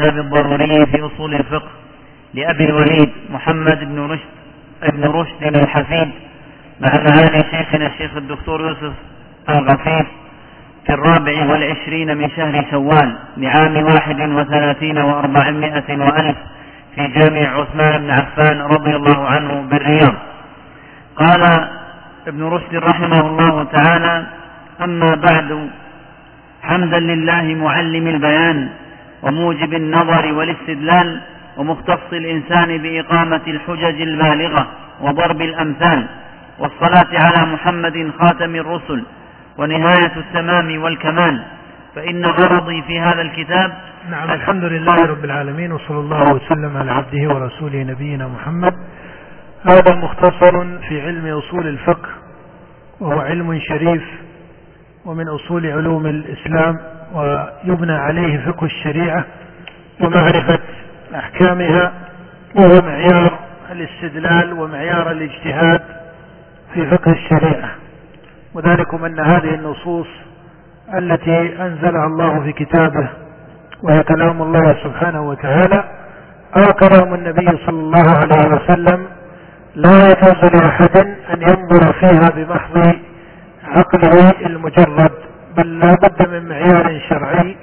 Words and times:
الكتاب 0.00 0.18
الضروري 0.18 0.86
في 0.86 1.06
أصول 1.06 1.34
الفقه 1.34 1.68
لأبي 2.34 2.64
الوليد 2.64 3.10
محمد 3.30 3.78
بن 3.84 4.00
رشد 4.10 4.30
ابن 4.82 5.04
رشد 5.04 5.56
الحفيد 5.56 6.10
مع 6.80 6.88
معالي 6.94 7.44
شيخنا 7.50 7.86
الشيخ 7.86 8.16
الدكتور 8.16 8.60
يوسف 8.60 8.92
الغفير 9.48 10.06
في 10.86 10.92
الرابع 10.92 11.46
والعشرين 11.50 12.16
من 12.16 12.30
شهر 12.30 12.64
شوال 12.70 13.16
لعام 13.36 13.84
واحد 13.84 14.20
وثلاثين 14.20 14.98
وأربعمائة 14.98 15.98
وألف 15.98 16.36
في 16.94 17.06
جامع 17.06 17.60
عثمان 17.60 18.02
بن 18.02 18.10
عفان 18.10 18.60
رضي 18.60 18.96
الله 18.96 19.26
عنه 19.26 19.62
بالرياض. 19.70 20.14
قال 21.16 21.68
ابن 22.26 22.42
رشد 22.42 22.74
رحمه 22.74 23.20
الله 23.20 23.64
تعالى 23.64 24.26
أما 24.82 25.14
بعد 25.14 25.70
حمدا 26.62 26.98
لله 26.98 27.42
معلم 27.42 28.06
البيان 28.06 28.68
وموجب 29.22 29.74
النظر 29.74 30.32
والاستدلال 30.32 31.20
ومختص 31.56 32.12
الإنسان 32.12 32.78
بإقامة 32.78 33.40
الحجج 33.46 34.00
البالغة 34.00 34.66
وضرب 35.00 35.42
الأمثال 35.42 36.06
والصلاة 36.58 37.08
على 37.12 37.52
محمد 37.52 38.12
خاتم 38.18 38.54
الرسل 38.54 39.04
ونهاية 39.58 40.12
التمام 40.16 40.82
والكمال. 40.82 41.42
فإن 41.94 42.26
غرضي 42.26 42.82
في 42.82 43.00
هذا 43.00 43.22
الكتاب. 43.22 43.72
نعم 44.10 44.30
الحمد 44.30 44.64
لله 44.64 45.06
رب 45.06 45.24
العالمين 45.24 45.72
وصلى 45.72 45.98
الله 45.98 46.32
وسلم 46.32 46.76
على 46.76 46.90
عبده 46.90 47.34
ورسوله 47.34 47.82
نبينا 47.82 48.28
محمد. 48.28 48.74
هذا 49.64 49.94
مختصر 49.94 50.78
في 50.88 51.00
علم 51.02 51.26
أصول 51.26 51.66
الفقه 51.66 52.08
وهو 53.00 53.20
علم 53.20 53.60
شريف 53.68 54.02
ومن 55.04 55.28
أصول 55.28 55.66
علوم 55.66 56.06
الإسلام. 56.06 56.78
ويبنى 57.14 57.92
عليه 57.92 58.38
فقه 58.46 58.64
الشريعة 58.64 59.24
ومعرفة 60.00 60.58
أحكامها 61.14 61.92
وهو 62.54 62.80
معيار 62.86 63.38
الاستدلال 63.72 64.52
ومعيار 64.52 65.10
الاجتهاد 65.10 65.80
في 66.74 66.86
فقه 66.90 67.12
الشريعة. 67.12 67.70
وذلكم 68.54 69.04
أن 69.04 69.18
هذه 69.20 69.54
النصوص 69.54 70.06
التي 70.94 71.62
أنزلها 71.62 72.06
الله 72.06 72.40
في 72.40 72.52
كتابه 72.52 73.08
وهي 73.82 74.02
كلام 74.02 74.42
الله 74.42 74.76
سبحانه 74.84 75.28
وتعالى 75.28 75.84
أو 76.56 76.72
كلام 76.72 77.14
النبي 77.14 77.58
صلى 77.66 77.80
الله 77.80 78.10
عليه 78.10 78.54
وسلم 78.54 79.06
لا 79.74 80.08
يجوز 80.10 80.44
لأحد 80.54 80.96
أن 81.34 81.42
ينظر 81.42 81.92
فيها 81.92 82.30
بمحض 82.30 82.94
عقله 83.64 84.30
المجرد. 84.46 85.10
بل 85.56 85.78
لا 85.78 85.94
بد 85.94 86.28
من 86.28 86.48
معيار 86.48 87.00
شرعي 87.08 87.56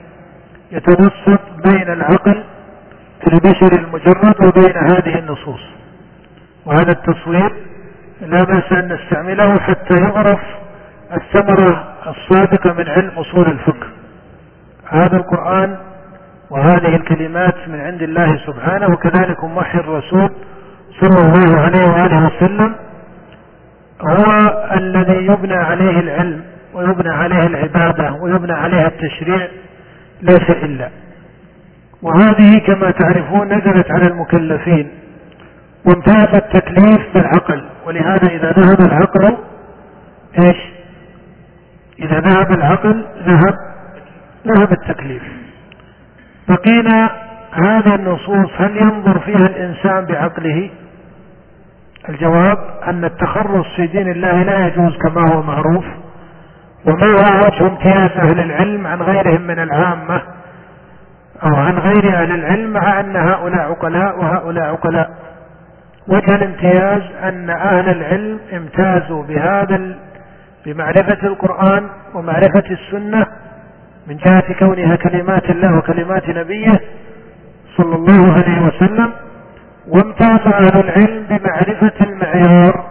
يتوسط 0.71 1.39
بين 1.65 1.91
العقل 1.91 2.43
البشر 3.33 3.79
المجرد 3.79 4.45
وبين 4.45 4.77
هذه 4.77 5.19
النصوص. 5.19 5.61
وهذا 6.65 6.91
التصوير 6.91 7.51
لا 8.21 8.43
بأس 8.43 8.71
أن 8.71 8.93
نستعمله 8.93 9.59
حتى 9.59 10.01
يعرف 10.01 10.39
الثمرة 11.13 11.83
الصادقة 12.07 12.73
من 12.73 12.87
علم 12.89 13.09
أصول 13.09 13.45
الفقه. 13.47 13.87
هذا 14.89 15.17
القرآن 15.17 15.77
وهذه 16.49 16.95
الكلمات 16.95 17.67
من 17.67 17.81
عند 17.81 18.01
الله 18.01 18.37
سبحانه 18.45 18.87
وكذلك 18.87 19.43
وحي 19.43 19.79
الرسول 19.79 20.29
صلى 21.01 21.19
الله 21.19 21.59
عليه 21.61 21.85
وآله 21.85 22.25
وسلم 22.25 22.75
هو 24.01 24.25
الذي 24.73 25.25
يبنى 25.25 25.55
عليه 25.55 25.99
العلم. 25.99 26.43
ويبنى 26.77 27.09
عليه 27.09 27.47
العبادة 27.47 28.13
ويبنى 28.13 28.53
عليها 28.53 28.87
التشريع 28.87 29.47
ليس 30.21 30.49
إلا. 30.49 30.89
وهذه 32.01 32.57
كما 32.57 32.91
تعرفون 32.91 33.53
نزلت 33.53 33.91
على 33.91 34.07
المكلفين 34.07 34.89
وانتهت 35.85 36.35
التكليف 36.35 37.13
بالعقل. 37.13 37.63
ولهذا 37.85 38.27
إذا 38.27 38.51
ذهب 38.51 38.81
العقل 38.81 39.37
إيش؟ 40.39 40.57
إذا 41.99 42.19
ذهب 42.19 42.51
العقل 42.51 43.05
ذهب 43.25 43.53
ذهب 44.47 44.71
التكليف. 44.71 45.23
فقيل 46.47 46.87
هذه 47.51 47.95
النصوص 47.95 48.49
هل 48.57 48.77
ينظر 48.77 49.19
فيها 49.19 49.47
الإنسان 49.47 50.05
بعقله؟ 50.05 50.69
الجواب 52.09 52.57
أن 52.87 53.05
التخرص 53.05 53.65
في 53.75 53.87
دين 53.87 54.11
الله 54.11 54.43
لا 54.43 54.67
يجوز 54.67 54.97
كما 54.97 55.33
هو 55.33 55.41
معروف. 55.41 55.85
وما 56.85 57.05
هو 57.07 57.45
وجه 57.45 57.67
امتياز 57.67 58.11
أهل 58.17 58.39
العلم 58.39 58.87
عن 58.87 59.01
غيرهم 59.01 59.41
من 59.41 59.59
العامة 59.59 60.21
أو 61.43 61.55
عن 61.55 61.77
غير 61.77 62.13
أهل 62.13 62.31
العلم 62.31 62.73
مع 62.73 62.99
أن 62.99 63.15
هؤلاء 63.15 63.59
عقلاء 63.59 64.19
وهؤلاء 64.19 64.63
عقلاء. 64.65 65.09
وجه 66.07 66.35
الامتياز 66.35 67.01
أن 67.23 67.49
أهل 67.49 67.89
العلم 67.89 68.39
امتازوا 68.53 69.23
بهذا 69.23 69.95
بمعرفة 70.65 71.27
القرآن 71.27 71.87
ومعرفة 72.13 72.63
السنة 72.71 73.25
من 74.07 74.17
جهة 74.17 74.53
كونها 74.59 74.95
كلمات 74.95 75.49
الله 75.49 75.77
وكلمات 75.77 76.29
نبيه 76.29 76.81
صلى 77.77 77.95
الله 77.95 78.33
عليه 78.33 78.61
وسلم 78.67 79.11
وامتاز 79.87 80.53
أهل 80.53 80.79
العلم 80.79 81.23
بمعرفة 81.29 81.93
المعيار 82.01 82.85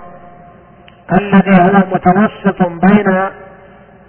الذي 1.13 1.63
هو 1.63 1.83
متوسط 1.95 2.63
بين 2.63 3.29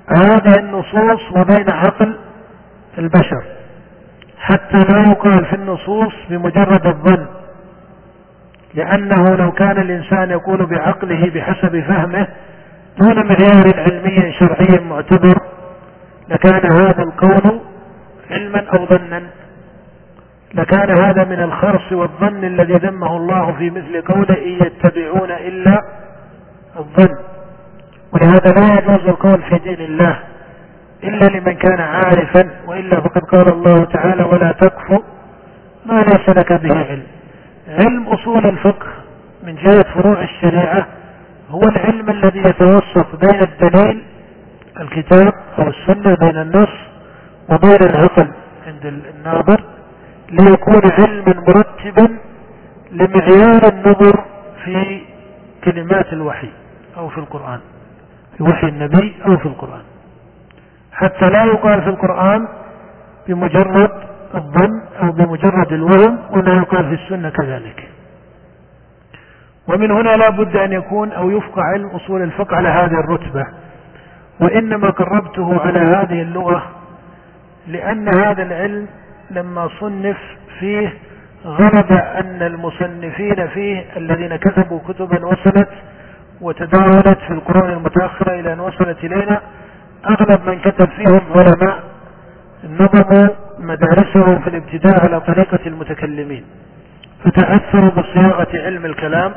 هذه 0.09 0.59
النصوص 0.59 1.22
وبين 1.31 1.69
عقل 1.69 2.18
البشر. 2.97 3.44
حتى 4.40 4.78
لا 4.78 5.12
يقال 5.12 5.45
في 5.45 5.56
النصوص 5.56 6.13
بمجرد 6.29 6.88
الظن 6.88 7.25
لأنه 8.73 9.35
لو 9.35 9.51
كان 9.51 9.81
الإنسان 9.81 10.29
يقول 10.29 10.66
بعقله 10.66 11.31
بحسب 11.35 11.79
فهمه 11.79 12.28
دون 12.97 13.16
معيار 13.16 13.79
علمي 13.79 14.34
شرعي 14.40 14.79
معتبر 14.90 15.41
لكان 16.29 16.72
هذا 16.72 17.03
القول 17.03 17.59
علما 18.31 18.66
أو 18.73 18.85
ظنا. 18.85 19.23
لكان 20.53 20.97
هذا 21.03 21.23
من 21.23 21.40
الخرص 21.40 21.91
والظن 21.91 22.44
الذي 22.44 22.73
ذمه 22.73 23.17
الله 23.17 23.51
في 23.51 23.69
مثل 23.69 24.01
قوله 24.01 24.38
إن 24.38 24.66
يتبعون 24.66 25.31
إلا 25.31 25.81
الظن. 26.79 27.16
ولهذا 28.13 28.51
لا 28.51 28.79
يجوز 28.79 29.07
القول 29.09 29.41
في 29.41 29.57
دين 29.57 29.85
الله 29.85 30.19
إلا 31.03 31.25
لمن 31.25 31.53
كان 31.53 31.79
عارفا 31.79 32.50
وإلا 32.68 33.01
فقد 33.01 33.22
قال 33.22 33.47
الله 33.53 33.84
تعالى 33.85 34.23
ولا 34.23 34.51
تكف 34.51 34.91
ما 35.85 36.01
ليس 36.01 36.29
لك 36.29 36.53
به 36.53 36.78
علم. 36.78 37.03
علم 37.67 38.07
أصول 38.07 38.46
الفقه 38.46 38.88
من 39.44 39.56
جهة 39.56 39.84
فروع 39.94 40.23
الشريعة 40.23 40.88
هو 41.50 41.62
العلم 41.62 42.09
الذي 42.09 42.40
يتوسط 42.40 43.25
بين 43.25 43.41
الدليل 43.41 44.03
الكتاب 44.81 45.34
أو 45.59 45.67
السنة 45.67 46.16
بين 46.16 46.38
النص 46.41 46.69
وبين 47.50 47.90
العقل 47.90 48.28
عند 48.67 48.85
الناظر 49.16 49.62
ليكون 50.29 50.81
علما 51.00 51.44
مرتبا 51.47 52.17
لمعيار 52.91 53.62
النظر 53.73 54.25
في 54.66 55.01
كلمات 55.63 56.13
الوحي 56.13 56.50
أو 56.97 57.09
في 57.09 57.17
القرآن. 57.17 57.59
في 58.37 58.43
وحي 58.43 58.67
النبي 58.67 59.15
أو 59.25 59.37
في 59.37 59.45
القرآن. 59.45 59.81
حتى 60.93 61.29
لا 61.29 61.43
يقال 61.43 61.81
في 61.81 61.89
القرآن 61.89 62.47
بمجرد 63.27 63.91
الظن 64.35 64.81
أو 65.01 65.11
بمجرد 65.11 65.73
الوهم 65.73 66.19
ولا 66.31 66.57
يقال 66.57 66.85
في 66.97 67.03
السنة 67.03 67.29
كذلك. 67.29 67.89
ومن 69.67 69.91
هنا 69.91 70.09
لا 70.09 70.29
بد 70.29 70.55
أن 70.55 70.73
يكون 70.73 71.11
أو 71.11 71.29
يفقع 71.29 71.63
علم 71.63 71.87
أصول 71.87 72.21
الفقه 72.21 72.55
على 72.57 72.69
هذه 72.69 72.99
الرتبة. 72.99 73.45
وإنما 74.39 74.89
قربته 74.89 75.61
على 75.61 75.79
هذه 75.79 76.21
اللغة 76.21 76.63
لأن 77.67 78.07
هذا 78.07 78.43
العلم 78.43 78.87
لما 79.31 79.69
صنف 79.79 80.17
فيه 80.59 80.93
غرد 81.45 81.91
أن 81.91 82.41
المصنفين 82.41 83.47
فيه 83.47 83.85
الذين 83.97 84.35
كتبوا 84.35 84.79
كتبا 84.87 85.25
وصلت 85.25 85.69
وتداولت 86.41 87.17
في 87.28 87.34
القرون 87.34 87.69
المتأخرة 87.69 88.39
إلى 88.39 88.53
أن 88.53 88.59
وصلت 88.59 89.03
إلينا. 89.03 89.41
أغلب 90.09 90.49
من 90.49 90.59
كتب 90.59 90.89
فيهم 90.89 91.22
علماء 91.35 91.84
نظموا 92.79 93.28
مدارسهم 93.59 94.39
في 94.39 94.47
الابتداء 94.47 95.05
على 95.05 95.19
طريقة 95.22 95.59
المتكلمين 95.66 96.43
فتأثروا 97.23 97.89
بصياغة 97.89 98.47
علم 98.53 98.85
الكلام 98.85 99.34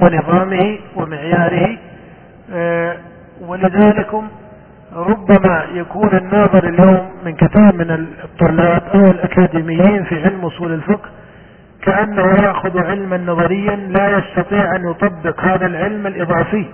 ونظامه 0.00 0.78
ومعياره 0.96 1.78
آه، 2.52 2.96
ولذلك 3.40 4.14
ربما 4.96 5.64
يكون 5.74 6.16
الناظر 6.16 6.68
اليوم 6.68 7.10
من 7.24 7.34
كثير 7.36 7.74
من 7.74 7.90
الطلاب 8.24 8.82
أو 8.94 9.10
الأكاديميين 9.10 10.04
في 10.04 10.22
علم 10.22 10.44
أصول 10.44 10.72
الفقه 10.72 11.08
كأنه 11.88 12.42
يأخذ 12.42 12.78
علما 12.78 13.16
نظريا 13.16 13.76
لا 13.76 14.18
يستطيع 14.18 14.76
أن 14.76 14.90
يطبق 14.90 15.40
هذا 15.40 15.66
العلم 15.66 16.06
الإضافي 16.06 16.66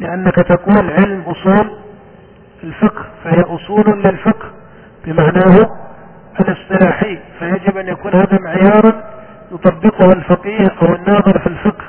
لأنك 0.00 0.34
تقول 0.34 0.90
علم 0.90 1.20
أصول 1.20 1.70
الفقه 2.64 3.04
فهي 3.24 3.40
أصول 3.40 4.02
للفقه 4.04 4.50
بمعناه 5.06 5.66
الاصطلاحي 6.40 7.18
فيجب 7.38 7.76
أن 7.76 7.88
يكون 7.88 8.12
هذا 8.14 8.38
معيارا 8.40 9.02
يطبقه 9.52 10.12
الفقيه 10.12 10.72
أو 10.82 10.94
الناظر 10.94 11.38
في 11.38 11.46
الفقه. 11.46 11.84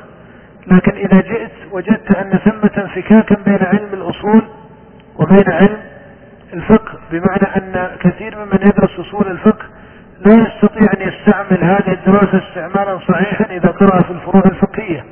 لكن 0.68 0.92
إذا 0.92 1.22
جئت 1.22 1.51
وجدت 1.72 2.12
أن 2.16 2.39
ثمة 2.46 2.84
انفكاكا 2.84 3.36
بين 3.46 3.60
علم 3.63 3.89
الأصول 3.94 4.42
وبين 5.16 5.51
علم 5.51 5.78
الفقه 6.54 7.00
بمعنى 7.12 7.56
أن 7.57 7.98
كثير 8.00 8.36
ممن 8.38 8.60
يدرس 8.62 9.00
أصول 9.00 9.28
الفقه 9.28 9.66
لا 10.25 10.34
يستطيع 10.34 10.88
أن 10.94 11.08
يستعمل 11.08 11.64
هذه 11.64 11.94
الدراسة 11.94 12.38
استعمالا 12.48 13.00
صحيحا 13.00 13.46
إذا 13.46 13.70
قرأ 13.70 14.04
في 14.04 14.12
الفروع 14.12 14.44
الفقهية. 14.46 15.04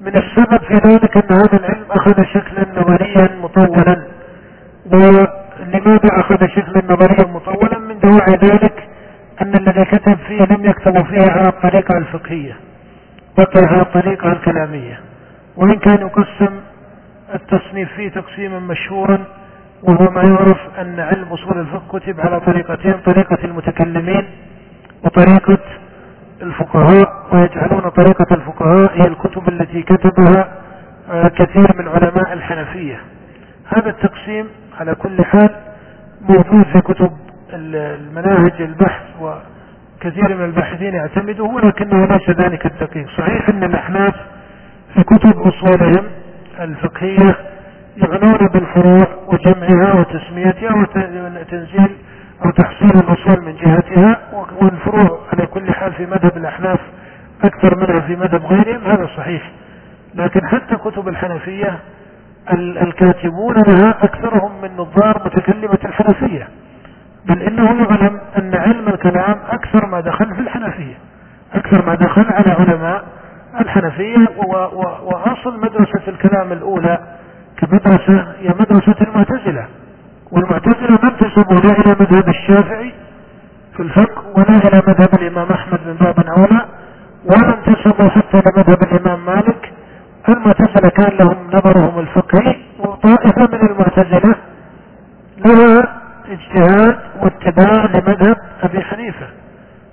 من 0.00 0.16
السبب 0.16 0.60
في 0.68 0.74
ذلك 0.74 1.16
أن 1.16 1.36
هذا 1.36 1.56
العلم 1.56 1.84
أخذ 1.90 2.24
شكلا 2.24 2.66
نظريا 2.80 3.36
مطولا. 3.42 4.02
ولماذا 4.92 6.20
أخذ 6.20 6.46
شكلا 6.46 6.82
نظريا 6.92 7.32
مطولا؟ 7.32 7.78
من 7.78 7.98
دواعي 7.98 8.36
ذلك 8.42 8.88
أن 9.42 9.54
الذي 9.54 9.84
كتب 9.84 10.16
فيه 10.28 10.44
لم 10.44 10.64
يكتب 10.64 11.04
فيه 11.06 11.30
على 11.30 11.48
الطريقة 11.48 11.98
الفقهية 11.98 12.56
بقي 13.38 13.66
على 13.66 13.82
الطريقة 13.82 14.32
الكلامية. 14.32 15.00
وإن 15.56 15.78
كان 15.78 16.00
يقسم 16.00 16.60
التصنيف 17.34 17.92
فيه 17.92 18.08
تقسيما 18.08 18.58
مشهورا 18.58 19.18
وهو 19.82 20.10
ما 20.10 20.22
يعرف 20.22 20.58
أن 20.80 21.00
علم 21.00 21.28
أصول 21.32 21.60
الفقه 21.60 21.98
كتب 21.98 22.20
على 22.20 22.40
طريقتين 22.40 22.92
طريقة 22.92 23.38
المتكلمين 23.44 24.24
وطريقة 25.04 25.58
الفقهاء 26.42 27.26
ويجعلون 27.32 27.88
طريقة 27.88 28.34
الفقهاء 28.34 28.92
هي 29.02 29.06
الكتب 29.06 29.48
التي 29.48 29.82
كتبها 29.82 30.48
آه، 31.10 31.28
كثير 31.28 31.76
من 31.78 31.88
علماء 31.88 32.32
الحنفية. 32.32 33.00
هذا 33.76 33.90
التقسيم 33.90 34.46
على 34.80 34.94
كل 34.94 35.24
حال 35.24 35.50
موجود 36.20 36.64
في 36.72 36.80
كتب 36.80 37.10
المناهج 37.52 38.62
البحث 38.62 39.02
وكثير 39.20 40.36
من 40.36 40.44
الباحثين 40.44 40.94
يعتمده 40.94 41.44
ولكنه 41.44 42.06
ليس 42.06 42.30
ذلك 42.30 42.66
الدقيق. 42.66 43.06
صحيح 43.18 43.48
أن 43.48 43.64
الأحناف 43.64 44.14
في 44.94 45.02
كتب 45.02 45.40
أصولهم 45.40 46.04
الفقهية 46.60 47.36
يعنون 47.96 48.48
بالفروع 48.52 49.06
وجمعها 49.26 49.94
وتسميتها 50.00 50.74
وتنزيل 50.74 51.96
أو 52.44 52.50
تحصيل 52.50 52.90
الأصول 52.90 53.44
من 53.44 53.56
جهتها 53.56 54.18
والفروع 54.60 55.20
على 55.32 55.46
كل 55.46 55.72
حال 55.72 55.92
في 55.92 56.06
مذهب 56.06 56.36
الأحناف 56.36 56.80
أكثر 57.44 57.76
منها 57.76 58.00
في 58.00 58.16
مذهب 58.16 58.44
غيرهم 58.46 58.84
هذا 58.84 59.08
صحيح. 59.16 59.50
لكن 60.14 60.46
حتى 60.46 60.76
كتب 60.76 61.08
الحنفية 61.08 61.78
الكاتبون 62.58 63.54
لها 63.68 64.04
أكثرهم 64.04 64.62
من 64.62 64.76
نظار 64.76 65.22
متكلمة 65.24 65.78
الحنفية. 65.84 66.48
بل 67.24 67.42
إنه 67.42 67.64
يعلم 67.64 68.20
أن 68.38 68.54
علم 68.54 68.88
الكلام 68.88 69.40
أكثر 69.50 69.86
ما 69.86 70.00
دخل 70.00 70.34
في 70.34 70.40
الحنفية 70.40 70.94
أكثر 71.54 71.86
ما 71.86 71.94
دخل 71.94 72.26
على 72.28 72.52
علماء 72.52 73.04
الحنفية 73.60 74.26
وأصل 75.02 75.60
مدرسة 75.60 76.02
الكلام 76.08 76.52
الأولى 76.52 76.98
كمدرسة 77.60 78.26
هي 78.38 78.48
مدرسة 78.48 78.96
المعتزلة. 79.00 79.66
والمعتزلة 80.32 80.90
ما 81.02 81.08
انتسبوا 81.12 81.60
لا 81.60 81.80
إلى 81.80 81.96
مذهب 82.00 82.28
الشافعي 82.28 82.92
في 83.76 83.82
الفقه 83.82 84.22
ولا 84.36 84.56
إلى 84.56 84.82
مذهب 84.88 85.14
الإمام 85.14 85.48
أحمد 85.50 85.78
بن 85.86 85.92
باب 85.92 86.20
اولى 86.38 86.66
ولا 87.24 87.58
انتسبوا 87.58 88.08
حتى 88.08 88.36
لمذهب 88.36 88.82
الإمام 88.82 89.26
مالك. 89.26 89.72
المعتزلة 90.28 90.88
كان 90.90 91.16
لهم 91.18 91.36
نظرهم 91.52 91.98
الفقهي 91.98 92.56
وطائفة 92.78 93.48
من 93.52 93.68
المعتزلة 93.70 94.34
لها 95.44 96.00
اجتهاد 96.30 96.96
واتباع 97.22 97.84
لمذهب 97.84 98.36
أبي 98.62 98.80
حنيفة. 98.80 99.26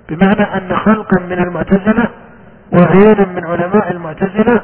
بمعنى 0.10 0.42
أن 0.42 0.76
خلقا 0.76 1.20
من 1.20 1.40
المعتزلة 1.40 2.10
وعيانا 2.74 3.26
من 3.26 3.46
علماء 3.46 3.92
المعتزلة 3.92 4.62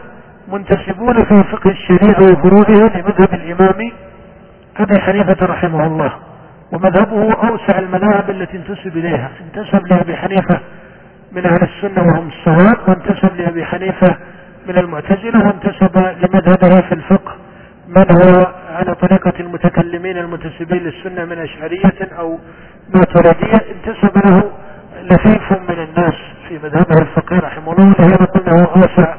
منتسبون 0.54 1.24
في 1.24 1.44
فقه 1.52 1.70
الشريعة 1.70 2.24
وفروعها 2.32 2.90
لمذهب 2.98 3.34
الإمام 3.34 3.92
أبي 4.78 5.00
حنيفة 5.00 5.46
رحمه 5.46 5.88
الله 5.88 6.14
ومذهبه 6.72 7.34
أوسع 7.34 7.80
المذاهب 7.80 8.30
التي 8.30 8.58
انتسب 8.58 8.98
إليها. 8.98 9.30
انتسب 9.42 9.88
لأبي 9.88 10.16
حنيفة 10.16 10.60
من 11.32 11.46
أهل 11.46 11.60
السنة 11.64 12.08
وهم 12.08 12.28
الصواب 12.28 12.78
وانتسب 12.88 13.36
لأبي 13.36 13.66
حنيفة 13.66 14.18
من 14.68 14.78
المعتزلة 14.78 15.46
وانتسب 15.46 15.98
لمذهبه 15.98 16.82
في 16.82 16.92
الفقه. 16.92 17.36
من 17.88 18.06
هو 18.12 18.48
على 18.76 18.96
طريقة 18.96 19.34
المتكلمين 19.40 20.18
المنتسبين 20.18 20.78
للسنة 20.78 21.26
من 21.26 21.38
أشعرية 21.40 22.18
أو 22.20 22.40
ماتريدية 22.96 23.62
انتسب 23.76 24.18
له 24.26 24.52
لفيف 25.04 25.52
من 25.52 25.84
الناس 25.84 26.14
في 26.48 26.60
مذهبه 26.64 27.02
الفقيه 27.02 27.40
رحمه 27.40 27.72
الله 27.72 27.94
وهي 28.00 28.16
قلنا 28.16 28.62
هو 28.62 28.66
أوسع 28.76 29.16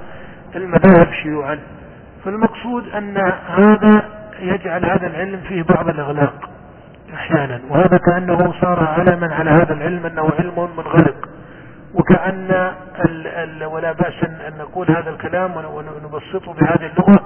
المذاهب 0.56 1.12
شيوعا. 1.22 1.58
فالمقصود 2.24 2.88
أن 2.88 3.16
هذا 3.46 4.02
يجعل 4.40 4.84
هذا 4.84 5.06
العلم 5.06 5.40
فيه 5.48 5.62
بعض 5.62 5.88
الإغلاق 5.88 6.50
أحيانا. 7.14 7.60
وهذا 7.70 7.96
كأنه 7.96 8.52
صار 8.60 8.84
علما 8.98 9.34
على 9.34 9.50
هذا 9.50 9.72
العلم 9.72 10.06
أنه 10.06 10.30
علم 10.38 10.68
منغلق. 10.76 11.28
وكأن 11.94 12.72
ال 13.04 13.26
ال 13.26 13.64
ولا 13.64 13.92
بأس 13.92 14.24
أن 14.24 14.52
نقول 14.58 14.90
هذا 14.90 15.10
الكلام 15.10 15.50
ونبسطه 15.56 16.52
بهذه 16.52 16.90
اللغة 16.92 17.20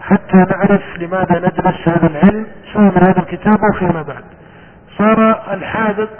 حتى 0.00 0.36
نعرف 0.36 0.82
لماذا 0.98 1.38
ندرس 1.38 1.88
هذا 1.88 2.06
العلم 2.06 2.46
سواء 2.72 2.84
من 2.84 3.02
هذا 3.02 3.18
الكتاب 3.18 3.58
أو 3.64 3.78
فيما 3.78 4.02
بعد. 4.02 4.24
صار 4.98 5.42
الحاذق 5.52 6.10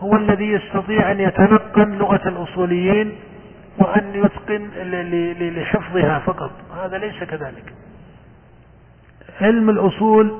هو 0.00 0.16
الذي 0.16 0.52
يستطيع 0.52 1.10
أن 1.10 1.20
يتنقل 1.20 1.98
لغة 1.98 2.28
الأصوليين 2.28 3.12
وأن 3.80 4.14
يتقن 4.14 4.68
لحفظها 5.56 6.18
فقط. 6.18 6.50
هذا 6.82 6.98
ليس 6.98 7.24
كذلك. 7.24 7.74
علم 9.40 9.70
الأصول 9.70 10.38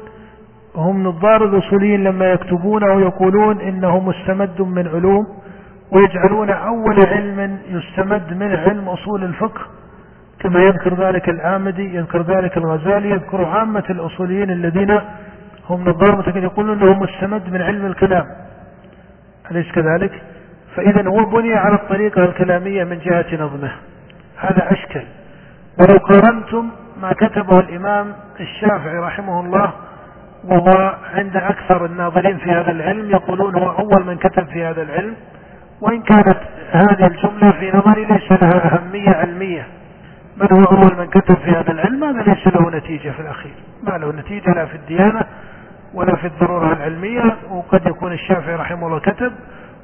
هم 0.74 1.02
نظار 1.02 1.44
الأصوليين 1.44 2.04
لما 2.04 2.32
يكتبون 2.32 2.90
أو 2.90 3.00
يقولون 3.00 3.60
إنه 3.60 4.00
مستمد 4.00 4.62
من 4.62 4.88
علوم 4.88 5.26
ويجعلون 5.92 6.50
أول 6.50 7.06
علم 7.06 7.58
يستمد 7.68 8.32
منه 8.32 8.58
علم 8.58 8.88
أصول 8.88 9.24
الفقه. 9.24 9.60
كما 10.40 10.60
يذكر 10.60 10.94
ذلك 10.94 11.28
العامدي 11.28 11.94
يذكر 11.94 12.22
ذلك 12.22 12.56
الغزالي 12.56 13.10
يذكر 13.10 13.44
عامة 13.44 13.84
الأصوليين 13.90 14.50
الذين 14.50 15.00
هم 15.70 15.88
نظار 15.88 16.18
يقولون 16.36 16.82
أنه 16.82 16.98
مستمد 16.98 17.52
من 17.52 17.62
علم 17.62 17.86
الكلام. 17.86 18.24
أليس 19.50 19.72
كذلك؟ 19.72 20.22
فإذا 20.76 21.08
هو 21.08 21.24
بني 21.24 21.54
على 21.54 21.74
الطريقة 21.74 22.24
الكلامية 22.24 22.84
من 22.84 22.98
جهة 22.98 23.26
نظمه. 23.44 23.72
هذا 24.36 24.72
أشكل. 24.72 25.02
ولو 25.80 25.98
قارنتم 25.98 26.70
ما 27.02 27.12
كتبه 27.12 27.60
الإمام 27.60 28.12
الشافعي 28.40 28.98
رحمه 28.98 29.40
الله 29.40 29.72
وهو 30.44 30.94
عند 31.14 31.36
أكثر 31.36 31.84
الناظرين 31.84 32.38
في 32.38 32.50
هذا 32.50 32.70
العلم 32.70 33.10
يقولون 33.10 33.54
هو 33.54 33.70
أول 33.70 34.06
من 34.06 34.16
كتب 34.16 34.46
في 34.46 34.64
هذا 34.64 34.82
العلم. 34.82 35.14
وإن 35.80 36.02
كانت 36.02 36.38
هذه 36.70 37.06
الجملة 37.06 37.50
في 37.50 37.70
نظري 37.76 38.04
ليس 38.04 38.32
لها 38.32 38.74
أهمية 38.74 39.10
علمية. 39.10 39.66
من 40.36 40.48
هو 40.52 40.64
أول 40.64 40.96
من 40.98 41.06
كتب 41.06 41.34
في 41.34 41.50
هذا 41.50 41.70
العلم 41.70 42.04
هذا 42.04 42.22
ليس 42.22 42.46
له 42.46 42.70
نتيجة 42.70 43.10
في 43.10 43.20
الأخير. 43.20 43.54
ما 43.82 43.98
له 43.98 44.12
نتيجة 44.12 44.50
لا 44.50 44.66
في 44.66 44.74
الديانة 44.74 45.22
ولا 45.94 46.16
في 46.16 46.26
الضرورة 46.26 46.72
العلمية. 46.72 47.36
وقد 47.50 47.86
يكون 47.86 48.12
الشافعي 48.12 48.54
رحمه 48.54 48.86
الله 48.86 48.98
كتب. 48.98 49.32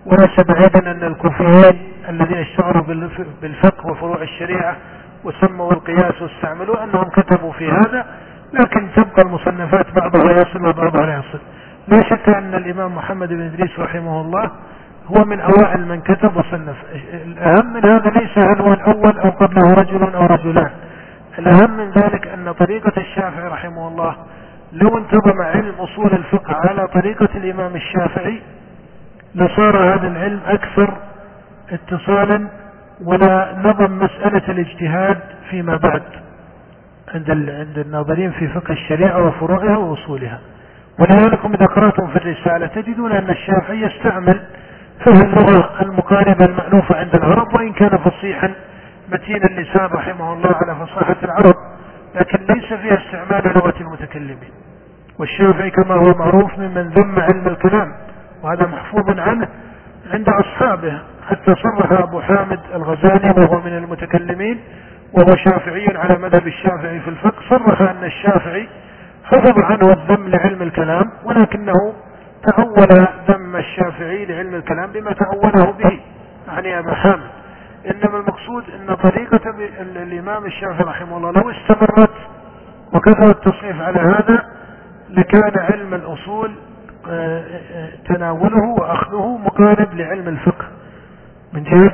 وليس 0.06 0.40
بعيدا 0.40 0.90
أن 0.90 1.04
الكوفيين 1.04 1.88
الذين 2.08 2.36
اشتغلوا 2.38 2.82
بالفقه 3.42 3.90
وفروع 3.90 4.22
الشريعة 4.22 4.76
وسموا 5.24 5.72
القياس 5.72 6.22
واستعملوا 6.22 6.84
أنهم 6.84 7.04
كتبوا 7.04 7.52
في 7.52 7.68
هذا 7.70 8.06
لكن 8.52 8.88
تبقى 8.96 9.22
المصنفات 9.22 9.86
بعضها 9.94 10.32
يصل 10.32 10.66
وبعضها 10.66 11.06
لا 11.06 11.18
يصل. 11.18 11.40
لا 11.88 12.02
شك 12.02 12.28
أن 12.28 12.54
الإمام 12.54 12.94
محمد 12.94 13.28
بن 13.28 13.40
إدريس 13.40 13.78
رحمه 13.78 14.20
الله 14.20 14.50
هو 15.06 15.24
من 15.24 15.40
أوائل 15.40 15.88
من 15.88 16.00
كتب 16.00 16.36
وصنف. 16.36 16.76
الأهم 17.14 17.72
من 17.72 17.84
هذا 17.84 18.10
ليس 18.10 18.38
هل 18.38 18.60
هو 18.60 18.72
الأول 18.72 19.18
أو 19.18 19.30
قبله 19.30 19.74
رجل 19.74 20.14
أو 20.14 20.26
رجلان. 20.26 20.70
الأهم 21.38 21.76
من 21.76 21.90
ذلك 21.90 22.28
أن 22.28 22.52
طريقة 22.52 22.92
الشافعي 22.96 23.48
رحمه 23.48 23.88
الله 23.88 24.16
لو 24.72 24.98
انتظم 24.98 25.42
علم 25.42 25.74
أصول 25.78 26.12
الفقه 26.12 26.56
على 26.68 26.88
طريقة 26.88 27.28
الإمام 27.34 27.76
الشافعي 27.76 28.40
لصار 29.34 29.94
هذا 29.94 30.06
العلم 30.06 30.40
أكثر 30.46 30.94
اتصالا 31.70 32.48
ولا 33.04 33.54
نظم 33.58 33.98
مسألة 33.98 34.42
الاجتهاد 34.48 35.18
فيما 35.50 35.76
بعد 35.76 36.02
عند 37.14 37.30
عند 37.30 37.78
الناظرين 37.78 38.30
في 38.30 38.48
فقه 38.48 38.72
الشريعة 38.72 39.26
وفروعها 39.26 39.76
وأصولها 39.76 40.40
ولذلك 40.98 41.44
إذا 41.44 41.66
قرأتم 41.66 42.06
في 42.06 42.16
الرسالة 42.16 42.66
تجدون 42.66 43.12
أن 43.12 43.30
الشافعي 43.30 43.80
يستعمل 43.80 44.40
فهي 45.04 45.22
اللغة 45.22 45.82
المقاربة 45.82 46.44
المألوفة 46.44 46.96
عند 46.96 47.14
العرب 47.14 47.54
وإن 47.54 47.72
كان 47.72 47.98
فصيحا 47.98 48.54
متين 49.12 49.44
اللسان 49.44 49.86
رحمه 49.86 50.32
الله 50.32 50.54
على 50.54 50.86
فصاحة 50.86 51.16
العرب 51.22 51.54
لكن 52.14 52.54
ليس 52.54 52.64
فيها 52.64 52.98
استعمال 53.06 53.52
لغة 53.56 53.74
المتكلمين. 53.80 54.50
والشافعي 55.18 55.70
كما 55.70 55.94
هو 55.94 56.14
معروف 56.18 56.58
ممن 56.58 56.88
ذم 56.88 57.20
علم 57.20 57.46
الكلام. 57.46 57.94
وهذا 58.44 58.66
محفوظ 58.66 59.18
عنه 59.18 59.48
عند 60.12 60.28
أصحابه 60.28 60.98
حتى 61.28 61.54
صرح 61.54 61.92
أبو 61.92 62.20
حامد 62.20 62.60
الغزالي 62.74 63.30
وهو 63.30 63.60
من 63.60 63.76
المتكلمين 63.76 64.60
وهو 65.12 65.36
شافعي 65.36 65.86
على 65.96 66.18
مذهب 66.18 66.46
الشافعي 66.46 67.00
في 67.00 67.10
الفقه 67.10 67.42
صرح 67.50 67.80
أن 67.80 68.04
الشافعي 68.04 68.68
حفظ 69.24 69.60
عنه 69.60 69.92
الذم 69.92 70.28
لعلم 70.28 70.62
الكلام 70.62 71.10
ولكنه 71.24 71.94
تأول 72.42 73.06
ذم 73.28 73.56
الشافعي 73.56 74.24
لعلم 74.24 74.54
الكلام 74.54 74.92
بما 74.92 75.12
تأوله 75.12 75.72
به. 75.72 76.00
يعني 76.48 76.78
أبا 76.78 76.94
حامد 76.94 77.30
إنما 77.90 78.18
المقصود 78.18 78.64
أن 78.70 78.94
طريقة 78.94 79.50
الإمام 79.80 80.44
الشافعي 80.44 80.84
رحمه 80.84 81.16
الله 81.16 81.30
لو 81.30 81.50
استمرت 81.50 82.14
وكثر 82.92 83.30
التصنيف 83.30 83.80
على 83.80 84.00
هذا 84.00 84.44
لكان 85.10 85.52
علم 85.58 85.94
الأصول 85.94 86.54
تناوله 88.08 88.74
وأخذه 88.78 89.38
مقارب 89.44 89.94
لعلم 89.94 90.28
الفقه. 90.28 90.64
من 91.52 91.62
جهة 91.62 91.92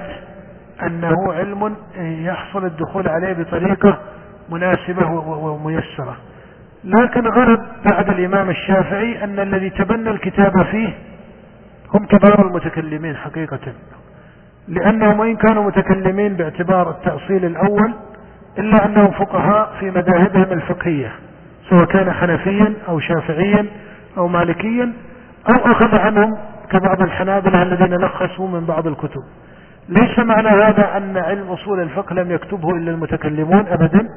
أنه 0.87 1.33
علم 1.33 1.77
يحصل 1.99 2.65
الدخول 2.65 3.09
عليه 3.09 3.33
بطريقة 3.33 3.99
مناسبة 4.51 5.11
وميسرة. 5.11 6.17
لكن 6.85 7.27
غرب 7.27 7.61
بعد 7.85 8.09
الإمام 8.09 8.51
الشافعي 8.51 9.25
أن 9.25 9.41
الذي 9.41 9.71
تبنى 9.71 10.11
الكتاب 10.11 10.63
فيه 10.63 10.89
هم 11.95 12.07
كبار 12.07 12.47
المتكلمين 12.47 13.17
حقيقة. 13.17 13.73
لأنهم 14.69 15.21
وإن 15.21 15.37
كانوا 15.37 15.65
متكلمين 15.65 16.35
باعتبار 16.35 16.91
التأصيل 16.91 17.45
الأول 17.45 17.95
إلا 18.59 18.87
أنهم 18.87 19.11
فقهاء 19.11 19.73
في 19.81 19.91
مذاهبهم 19.91 20.53
الفقهية 20.53 21.13
سواء 21.71 21.85
كان 21.85 22.13
حنفيا 22.13 22.75
أو 22.89 23.01
شافعيا 23.01 23.67
أو 24.19 24.29
مالكيا 24.29 24.93
أو 25.49 25.73
أخذ 25.73 25.95
عنهم 25.95 26.39
كبعض 26.71 27.03
الحنابلة 27.03 27.63
الذين 27.63 27.95
لخصوا 27.95 28.49
من 28.49 28.67
بعض 28.67 28.87
الكتب. 28.87 29.23
ليس 29.89 30.19
معنى 30.19 30.49
هذا 30.49 30.97
أن 30.97 31.17
علم 31.17 31.49
أصول 31.49 31.81
الفقه 31.81 32.15
لم 32.15 32.31
يكتبه 32.31 32.71
إلا 32.71 32.91
المتكلمون 32.91 33.67
أبدا. 33.69 34.09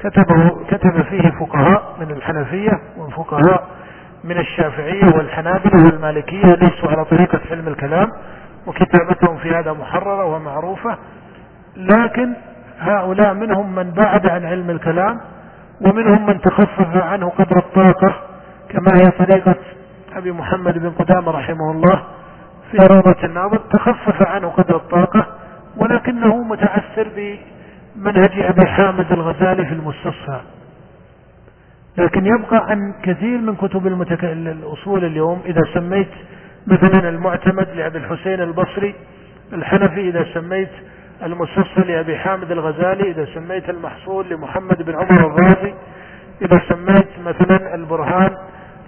كتبه 0.00 0.64
كتب 0.70 1.02
فيه 1.02 1.30
فقهاء 1.40 1.96
من 2.00 2.10
الحنفية 2.10 2.72
وفقهاء 2.98 3.64
من 4.24 4.38
الشافعية 4.38 5.16
والحنابلة 5.16 5.84
والمالكية 5.86 6.54
ليسوا 6.54 6.90
على 6.90 7.04
طريقة 7.04 7.40
علم 7.50 7.68
الكلام 7.68 8.08
وكتابتهم 8.66 9.36
في 9.36 9.50
هذا 9.54 9.72
محررة 9.72 10.24
ومعروفة. 10.24 10.98
لكن 11.76 12.34
هؤلاء 12.80 13.34
منهم 13.34 13.74
من 13.74 13.90
بعد 13.90 14.26
عن 14.26 14.44
علم 14.44 14.70
الكلام 14.70 15.20
ومنهم 15.80 16.26
من 16.26 16.40
تخفف 16.40 16.96
عنه 16.96 17.28
قدر 17.28 17.58
الطاقة 17.58 18.14
كما 18.68 19.00
هي 19.00 19.10
طريقة 19.10 19.54
أبي 20.12 20.32
محمد 20.32 20.78
بن 20.78 20.90
قدامة 20.90 21.30
رحمه 21.32 21.70
الله 21.70 22.02
في 22.70 22.76
روضة 22.76 23.16
الناظر 23.24 23.56
تخفف 23.56 24.22
عنه 24.22 24.48
قدر 24.48 24.76
الطاقة 24.76 25.26
ولكنه 25.76 26.42
متأثر 26.42 27.08
بمنهج 27.16 28.30
أبي 28.40 28.66
حامد 28.66 29.12
الغزالي 29.12 29.66
في 29.66 29.72
المستصفى. 29.72 30.40
لكن 31.98 32.26
يبقى 32.26 32.72
أن 32.72 32.92
كثير 33.02 33.38
من 33.38 33.56
كتب 33.56 33.86
المتك... 33.86 34.24
الأصول 34.24 35.04
اليوم. 35.04 35.42
إذا 35.46 35.60
سميت 35.74 36.08
مثلا 36.66 37.08
المعتمد 37.08 37.68
لأبي 37.74 37.98
الحسين 37.98 38.40
البصري 38.40 38.94
الحنفي 39.52 40.08
إذا 40.08 40.26
سميت 40.34 40.68
المستصفى 41.22 41.80
لأبي 41.80 42.16
حامد 42.18 42.50
الغزالي 42.50 43.10
إذا 43.10 43.26
سميت 43.34 43.70
المحصول 43.70 44.28
لمحمد 44.28 44.82
بن 44.82 44.94
عمر 44.94 45.26
الرازي 45.26 45.74
إذا 46.42 46.60
سميت 46.68 47.08
مثلا 47.26 47.74
البرهان 47.74 48.36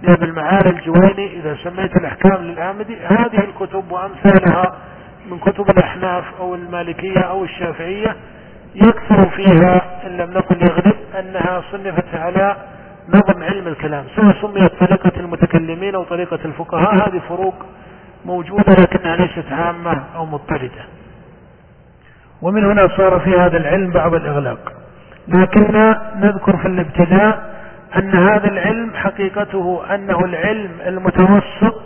لابن 0.01 0.23
المعالي 0.23 0.69
الجويني 0.69 1.39
إذا 1.39 1.57
سميت 1.63 1.97
الأحكام 1.97 2.43
للآمدي. 2.43 2.97
هذه 3.05 3.39
الكتب 3.39 3.91
وأمثالها 3.91 4.75
من 5.31 5.39
كتب 5.39 5.69
الأحناف 5.69 6.23
أو 6.39 6.55
المالكية 6.55 7.19
أو 7.19 7.43
الشافعية 7.43 8.15
يكثر 8.75 9.29
فيها 9.29 9.81
إن 10.07 10.17
لم 10.17 10.31
نقل 10.31 10.61
يغلب 10.61 10.95
أنها 11.19 11.63
صنفت 11.71 12.15
على 12.15 12.55
نظم 13.09 13.43
علم 13.43 13.67
الكلام. 13.67 14.05
سواء 14.15 14.35
سميت 14.41 14.71
طريقة 14.79 15.19
المتكلمين 15.19 15.95
أو 15.95 16.03
طريقة 16.03 16.39
الفقهاء 16.45 16.95
هذه 16.95 17.21
فروق 17.29 17.65
موجودة 18.25 18.73
لكنها 18.73 19.15
ليست 19.15 19.51
عامة 19.51 20.03
أو 20.15 20.25
مضطردة. 20.25 20.85
ومن 22.41 22.65
هنا 22.65 22.87
صار 22.97 23.19
في 23.19 23.39
هذا 23.39 23.57
العلم 23.57 23.91
بعض 23.91 24.13
الإغلاق. 24.13 24.73
لكننا 25.27 26.11
نذكر 26.15 26.57
في 26.57 26.67
الابتداء 26.67 27.50
أن 27.97 28.15
هذا 28.15 28.47
العلم 28.47 28.91
حقيقته 28.95 29.95
أنه 29.95 30.19
العلم 30.25 30.71
المتوسط 30.85 31.81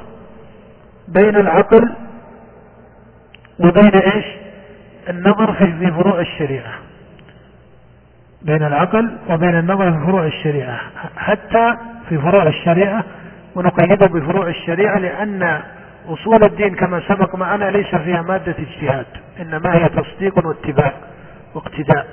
بين 1.07 1.35
العقل 1.35 1.95
وبين 3.59 3.95
إيش؟ 3.95 4.25
النظر 5.09 5.53
في 5.53 5.91
فروع 5.91 6.19
الشريعة. 6.19 6.74
بين 8.41 8.63
العقل 8.63 9.17
وبين 9.29 9.59
النظر 9.59 9.91
في 9.91 10.05
فروع 10.05 10.25
الشريعة. 10.25 10.79
حتى 11.17 11.77
في 12.09 12.17
فروع 12.17 12.43
الشريعة 12.43 13.03
ونقيده 13.55 14.07
بفروع 14.07 14.47
الشريعة 14.47 14.97
لأن 15.00 15.62
أصول 16.07 16.43
الدين 16.43 16.75
كما 16.75 17.01
سبق 17.07 17.35
معنا 17.35 17.65
ليس 17.71 17.95
فيها 17.95 18.21
مادة 18.21 18.55
اجتهاد 18.59 19.05
إنما 19.39 19.75
هي 19.75 19.89
تصديق 19.89 20.47
واتباع 20.47 20.93
واقتداء 21.55 22.07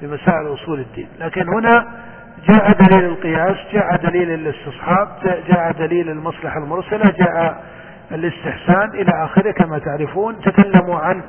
في 0.00 0.06
مسائل 0.06 0.54
أصول 0.54 0.80
الدين. 0.80 1.08
لكن 1.20 1.48
هنا 1.48 1.86
جاء 2.48 2.72
دليل 2.72 3.04
القياس 3.04 3.56
جاء 3.72 3.96
دليل 3.96 4.30
الاستصحاب 4.30 5.08
جاء 5.48 5.72
دليل 5.72 6.10
المصلحة 6.10 6.58
المرسلة 6.58 7.10
جاء 7.18 7.64
الاستحسان 8.12 8.90
إلى 8.94 9.24
آخره. 9.24 9.50
كما 9.52 9.78
تعرفون 9.78 10.40
تكلموا 10.40 10.98
عن 10.98 11.22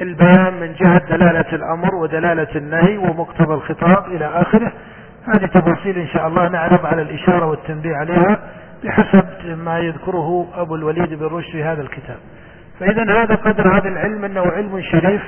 البيان 0.00 0.54
من 0.60 0.72
جهة 0.72 1.16
دلالة 1.16 1.52
الأمر 1.52 1.94
ودلالة 1.94 2.48
النهي 2.56 2.96
ومقتضى 2.96 3.54
الخطاب 3.54 4.04
إلى 4.06 4.26
آخره. 4.26 4.72
هذه 5.26 5.46
تفاصيل 5.46 5.98
إن 5.98 6.06
شاء 6.06 6.28
الله 6.28 6.48
نعرف 6.48 6.86
على 6.86 7.02
الإشارة 7.02 7.46
والتنبيه 7.46 7.96
عليها 7.96 8.38
بحسب 8.84 9.24
ما 9.46 9.78
يذكره 9.78 10.48
أبو 10.54 10.74
الوليد 10.74 11.14
بن 11.14 11.26
رشد 11.26 11.52
في 11.52 11.64
هذا 11.64 11.82
الكتاب. 11.82 12.16
فإذا 12.80 13.22
هذا 13.22 13.34
قدر 13.34 13.78
هذا 13.78 13.88
العلم 13.88 14.24
أنه 14.24 14.40
علم 14.40 14.82
شريف 14.82 15.22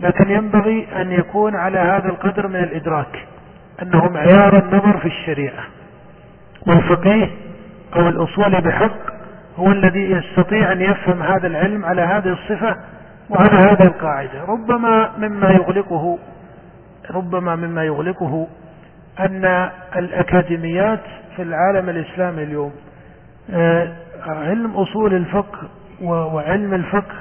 لكن 0.00 0.30
ينبغي 0.30 0.88
أن 0.96 1.12
يكون 1.12 1.56
على 1.56 1.78
هذا 1.78 2.08
القدر 2.08 2.48
من 2.48 2.56
الإدراك. 2.56 3.26
أنه 3.82 4.08
معيار 4.08 4.58
النظر 4.58 4.98
في 4.98 5.06
الشريعة. 5.06 5.64
والفقيه 6.66 7.30
أو 7.96 8.08
الأصول 8.08 8.60
بحق 8.60 9.12
هو 9.56 9.72
الذي 9.72 10.10
يستطيع 10.10 10.72
أن 10.72 10.80
يفهم 10.80 11.22
هذا 11.22 11.46
العلم 11.46 11.84
على 11.84 12.02
هذه 12.02 12.32
الصفة 12.32 12.76
وعلى 13.30 13.56
هذه 13.70 13.82
القاعدة. 13.82 14.44
ربما 14.48 15.10
مما 15.18 15.50
يغلقه 15.50 16.18
ربما 17.10 17.56
مما 17.56 17.84
يغلقه 17.84 18.46
أن 19.20 19.70
الأكاديميات 19.96 21.00
في 21.36 21.42
العالم 21.42 21.88
الإسلامي 21.88 22.42
اليوم 22.42 22.72
آه، 23.50 23.92
علم 24.26 24.76
أصول 24.76 25.14
الفقه 25.14 25.58
وعلم 26.02 26.74
الفقه 26.74 27.14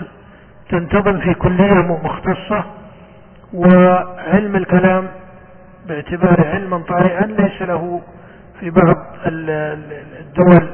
تنتظم 0.69 1.19
في 1.19 1.33
كلية 1.33 1.73
مختصة 2.03 2.63
وعلم 3.53 4.55
الكلام 4.55 5.07
باعتبار 5.87 6.47
علما 6.47 6.77
طارئا 6.77 7.25
ليس 7.25 7.61
له 7.61 8.01
في 8.59 8.69
بعض 8.69 8.95
الدول 9.25 10.69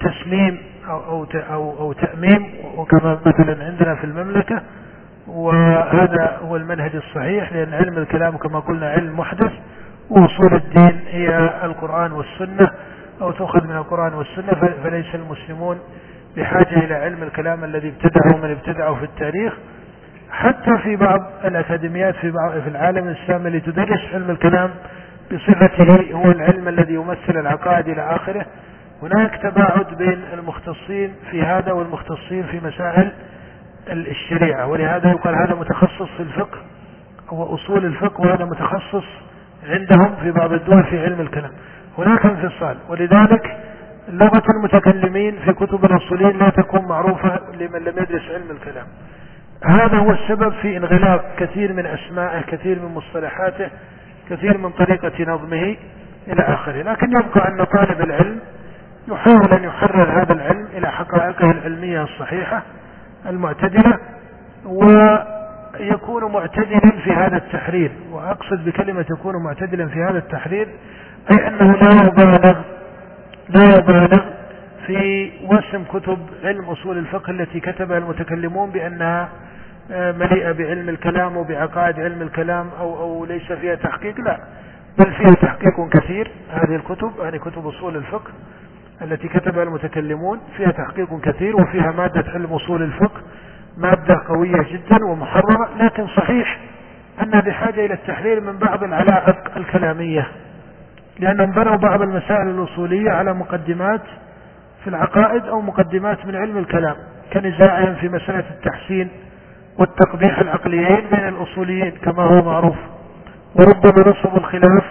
تسليم 0.00 0.58
أو, 0.88 0.98
أو, 0.98 1.26
أو, 1.34 1.78
أو 1.80 1.92
تأميم 1.92 2.52
وكما 2.76 3.18
مثلا 3.26 3.64
عندنا 3.64 3.94
في 3.94 4.04
المملكة. 4.04 4.62
وهذا 5.26 6.38
هو 6.42 6.56
المنهج 6.56 6.96
الصحيح 6.96 7.52
لأن 7.52 7.74
علم 7.74 7.98
الكلام 7.98 8.36
كما 8.36 8.60
قلنا 8.60 8.90
علم 8.90 9.18
محدث. 9.18 9.52
وأصول 10.10 10.54
الدين 10.54 11.00
هي 11.08 11.50
القرآن 11.64 12.12
والسنة 12.12 12.70
أو 13.20 13.30
تؤخذ 13.30 13.64
من 13.66 13.76
القرآن 13.76 14.14
والسنة 14.14 14.72
فليس 14.84 15.14
المسلمون 15.14 15.78
بحاجة 16.36 16.76
إلى 16.84 16.94
علم 16.94 17.22
الكلام 17.22 17.64
الذي 17.64 17.88
ابتدعه 17.88 18.36
من 18.42 18.50
ابتدعه 18.50 18.94
في 18.94 19.04
التاريخ. 19.04 19.52
حتى 20.30 20.78
في 20.82 20.96
بعض 20.96 21.20
الأكاديميات 21.44 22.14
في, 22.14 22.30
بعض 22.30 22.52
في 22.60 22.68
العالم 22.68 23.08
الإسلامي 23.08 23.46
اللي 23.48 23.60
تدرس 23.60 24.00
علم 24.14 24.30
الكلام 24.30 24.70
بصفته 25.32 26.12
هو 26.12 26.30
العلم 26.30 26.68
الذي 26.68 26.94
يمثل 26.94 27.38
العقائد 27.40 27.88
إلى 27.88 28.02
آخره. 28.16 28.46
هناك 29.02 29.36
تباعد 29.42 29.96
بين 29.98 30.20
المختصين 30.32 31.14
في 31.30 31.42
هذا 31.42 31.72
والمختصين 31.72 32.42
في 32.42 32.60
مسائل 32.60 33.12
الشريعة 33.88 34.66
ولهذا 34.66 35.10
يقال 35.10 35.34
هذا 35.34 35.54
متخصص 35.54 36.08
في 36.16 36.22
الفقه 36.22 36.58
هو 37.28 37.54
أصول 37.54 37.84
الفقه 37.84 38.20
وهذا 38.20 38.44
متخصص 38.44 39.04
عندهم 39.68 40.16
في 40.22 40.30
بعض 40.30 40.52
الدول 40.52 40.84
في 40.84 41.04
علم 41.04 41.20
الكلام. 41.20 41.50
هناك 41.98 42.26
انفصال 42.26 42.76
ولذلك 42.88 43.56
لغة 44.08 44.42
المتكلمين 44.56 45.38
في 45.44 45.52
كتب 45.52 45.84
الأصولين 45.84 46.38
لا 46.38 46.50
تكون 46.50 46.84
معروفة 46.88 47.40
لمن 47.54 47.84
لم 47.84 47.98
يدرس 47.98 48.22
علم 48.34 48.50
الكلام. 48.50 48.86
هذا 49.64 49.98
هو 49.98 50.10
السبب 50.10 50.52
في 50.52 50.76
انغلاق 50.76 51.24
كثير 51.38 51.72
من 51.72 51.86
أسمائه 51.86 52.40
كثير 52.40 52.78
من 52.78 52.94
مصطلحاته 52.94 53.70
كثير 54.30 54.58
من 54.58 54.70
طريقة 54.70 55.32
نظمه 55.32 55.76
إلى 56.28 56.42
آخره. 56.42 56.82
لكن 56.82 57.10
يبقى 57.10 57.48
أن 57.48 57.64
طالب 57.64 58.00
العلم 58.00 58.40
يحاول 59.08 59.52
أن 59.52 59.64
يحرر 59.64 60.22
هذا 60.22 60.32
العلم 60.32 60.68
إلى 60.76 60.90
حقائقه 60.92 61.50
العلمية 61.50 62.02
الصحيحة 62.02 62.62
المعتدلة 63.26 63.98
ويكون 64.66 66.32
معتدلا 66.32 66.90
في 67.04 67.12
هذا 67.12 67.36
التحرير. 67.36 67.90
وأقصد 68.12 68.64
بكلمة 68.64 69.04
يكون 69.10 69.42
معتدلا 69.44 69.88
في 69.88 70.02
هذا 70.02 70.18
التحرير 70.18 70.68
أي 71.30 71.48
أنه 71.48 71.72
لا 71.72 72.06
يبالغ 72.06 72.58
لا 73.48 73.76
يبالغ 73.78 74.20
في 74.86 75.30
وسم 75.44 75.84
كتب 75.84 76.18
علم 76.44 76.64
أصول 76.64 76.98
الفقه 76.98 77.30
التي 77.30 77.60
كتبها 77.60 77.98
المتكلمون 77.98 78.70
بأنها 78.70 79.28
مليئة 79.90 80.52
بعلم 80.52 80.88
الكلام 80.88 81.36
وبعقائد 81.36 82.00
علم 82.00 82.22
الكلام 82.22 82.70
أو, 82.80 83.00
أو 83.00 83.24
ليس 83.24 83.52
فيها 83.52 83.74
تحقيق؟ 83.74 84.20
لا. 84.20 84.38
بل 84.98 85.12
فيها 85.12 85.34
تحقيق 85.34 85.88
كثير 85.88 86.30
هذه 86.50 86.76
الكتب 86.76 87.20
هذه 87.20 87.36
كتب 87.36 87.66
أصول 87.66 87.96
الفقه 87.96 88.30
التي 89.02 89.28
كتبها 89.28 89.62
المتكلمون 89.62 90.40
فيها 90.56 90.70
تحقيق 90.70 91.20
كثير 91.20 91.56
وفيها 91.56 91.92
مادة 91.92 92.24
علم 92.30 92.52
أصول 92.52 92.82
الفقه 92.82 93.20
مادة 93.76 94.22
قوية 94.28 94.62
جدا 94.72 95.04
ومحررة 95.04 95.68
لكن 95.80 96.06
صحيح 96.06 96.58
أنها 97.22 97.40
بحاجة 97.40 97.86
إلى 97.86 97.94
التحرير 97.94 98.40
من 98.40 98.58
بعض 98.58 98.84
العلائق 98.84 99.56
الكلامية 99.56 100.28
لأنهم 101.18 101.50
بنوا 101.50 101.76
بعض 101.76 102.02
المسائل 102.02 102.48
الأصولية 102.48 103.10
على 103.10 103.34
مقدمات 103.34 104.02
في 104.84 104.90
العقائد 104.90 105.44
أو 105.44 105.60
مقدمات 105.60 106.26
من 106.26 106.36
علم 106.36 106.58
الكلام 106.58 106.96
كنزاعهم 107.32 107.94
في 107.94 108.08
مسألة 108.08 108.44
التحسين 108.50 109.08
والتقبيح 109.78 110.38
العقليين 110.38 111.06
بين 111.10 111.28
الأصوليين 111.28 111.90
كما 111.90 112.22
هو 112.22 112.42
معروف. 112.42 112.76
وربما 113.54 114.08
نصب 114.10 114.36
الخلاف 114.36 114.84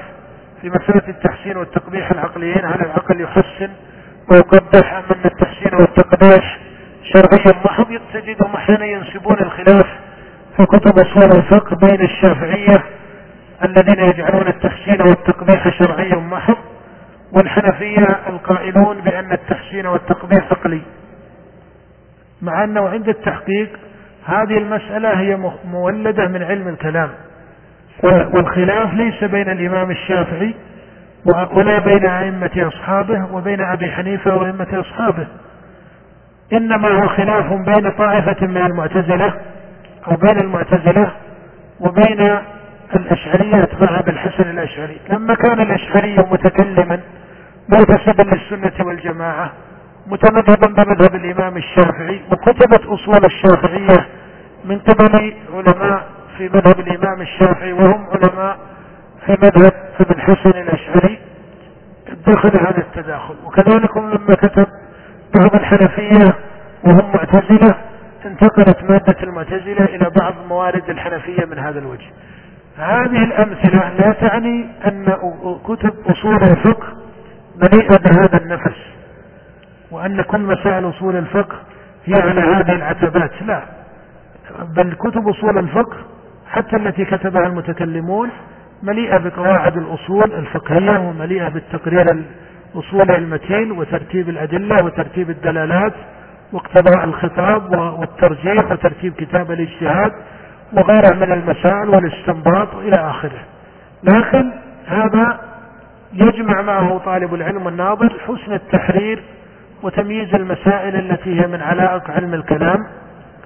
في 0.62 0.70
مسألة 0.70 1.08
التحسين 1.08 1.58
والتقبيح 1.58 2.12
العقليين 2.12 2.66
هل 2.66 2.82
العقل 2.86 3.22
يحسن 3.22 3.70
ويقبح 4.32 4.94
أم 4.94 5.04
أن 5.12 5.26
التحسين 5.26 5.80
والتقبيح 5.80 6.60
شرعيا. 7.04 7.62
محض 7.66 8.00
تجدهم 8.14 8.56
أحيانا 8.56 8.86
ينسبون 8.86 9.40
الخلاف 9.40 9.86
في 10.58 10.66
كتب 10.66 11.00
أصول 11.00 11.38
الفقه 11.38 11.76
بين 11.76 12.02
الشافعية 12.02 12.84
الذين 13.64 14.00
يجعلون 14.00 14.48
التحسين 14.48 15.02
والتقبيح 15.02 15.70
شرعيا. 15.80 16.16
محض 16.16 16.58
والحنفية 17.34 18.20
القائلون 18.28 19.02
بأن 19.02 19.32
التحسين 19.32 19.88
والتقبيح 19.88 20.52
عقلي. 20.52 20.82
مع 22.42 22.64
أنه 22.64 22.90
عند 22.90 23.10
التحقيق 23.10 23.80
هذه 24.28 24.58
المسألة 24.58 25.20
هي 25.20 25.38
مولدة 25.72 26.28
من 26.28 26.44
علم 26.44 26.68
الكلام. 26.68 27.10
والخلاف 28.04 28.94
ليس 28.94 29.24
بين 29.24 29.50
الإمام 29.50 29.92
الشافعي 29.92 30.54
ولا 31.52 31.80
بين 31.80 32.06
أئمة 32.06 32.68
أصحابه 32.68 33.26
وبين 33.34 33.62
أبي 33.62 33.92
حنيفة 33.92 34.36
وأئمة 34.36 34.68
أصحابه. 34.74 35.28
إنما 36.54 36.88
هو 36.88 37.08
خلاف 37.08 37.54
بين 37.54 37.92
طائفة 37.92 38.48
من 38.48 38.58
المعتزلة 38.58 39.34
أو 40.08 40.16
بين 40.16 40.40
المعتزلة 40.40 41.12
وبين 41.80 42.38
الأشعرية 42.96 43.64
أتباع 43.64 44.02
بالحسن 44.02 44.50
الأشعري. 44.50 44.98
لما 45.10 45.36
كان 45.36 45.62
الأشعري 45.62 46.18
متكلما 46.18 47.00
منتسبا 47.70 48.24
للسنة 48.24 48.88
والجماعة 48.88 49.52
متمذهبا 50.08 50.68
بمذهب 50.84 51.16
الإمام 51.16 51.58
الشافعي 51.58 52.22
وكتبت 52.32 52.86
أصول 52.86 53.26
الشافعية 53.26 54.06
من 54.66 54.80
قبل 54.80 55.34
علماء 55.54 56.08
في 56.38 56.44
مذهب 56.44 56.80
الإمام 56.80 57.22
الشافعي 57.22 57.74
وهم 57.74 58.08
علماء 58.12 58.58
في 59.26 59.32
مذهب 59.32 59.74
ابن 60.00 60.22
حسن 60.22 60.50
الأشعري 60.50 61.20
دخل 62.28 62.60
هذا 62.60 62.78
التداخل. 62.78 63.36
وكذلك 63.46 63.98
لما 63.98 64.36
كتب 64.36 64.68
بعض 65.36 65.56
الحنفية 65.56 66.36
وهم 66.84 67.12
معتزلة 67.16 67.76
انتقلت 68.26 68.84
مادة 68.84 69.24
المعتزلة 69.24 69.86
إلى 69.86 70.12
بعض 70.22 70.34
موارد 70.50 70.90
الحنفية 70.90 71.46
من 71.46 71.60
هذا 71.60 71.80
الوجه. 71.80 72.08
هذه 72.78 73.24
الأمثلة 73.24 73.90
لا 74.00 74.12
تعني 74.12 74.70
أن 74.86 75.06
كتب 75.66 75.94
أصول 76.06 76.36
الفقه 76.36 76.88
مليئة 77.56 77.98
بهذا 77.98 78.38
النفس 78.42 78.78
وأن 79.92 80.22
كل 80.22 80.40
مسائل 80.40 80.90
أصول 80.90 81.16
الفقه 81.16 81.56
هي 82.06 82.22
على 82.22 82.42
هذه 82.42 82.76
العتبات. 82.76 83.32
لا. 83.42 83.64
بل 84.76 84.94
كتب 84.94 85.28
أصول 85.28 85.58
الفقه 85.58 85.98
حتى 86.52 86.76
التي 86.76 87.06
كتبها 87.06 87.48
المتكلمون 87.48 88.30
مليئة 88.84 89.18
بقواعد 89.18 89.78
الأصول 89.78 90.34
الفقهية 90.34 91.00
ومليئة 91.00 91.50
بالتقرير 91.50 92.06
الأصول 92.76 93.12
المتين 93.12 93.72
وترتيب 93.72 94.30
الأدلة 94.30 94.86
وترتيب 94.86 95.30
الدلالات 95.30 95.94
واقتضاء 96.54 97.04
الخطاب 97.04 97.72
والترجيح 98.00 98.72
وترتيب 98.72 99.14
كتاب 99.14 99.52
الاجتهاد 99.52 100.12
وغيرها 100.74 101.14
من 101.16 101.32
المسائل 101.32 101.90
والاستنباط 101.90 102.76
إلى 102.76 102.96
آخره. 102.96 103.40
لكن 104.04 104.52
هذا 104.88 105.40
يجمع 106.14 106.62
معه 106.62 106.98
طالب 106.98 107.34
العلم 107.34 107.68
الناظر 107.68 108.14
حسن 108.28 108.54
التحرير 108.54 109.24
وتمييز 109.84 110.36
المسائل 110.36 110.96
التي 110.96 111.42
هي 111.42 111.48
من 111.48 111.62
علائق 111.62 112.12
علم 112.12 112.34
الكلام 112.34 112.88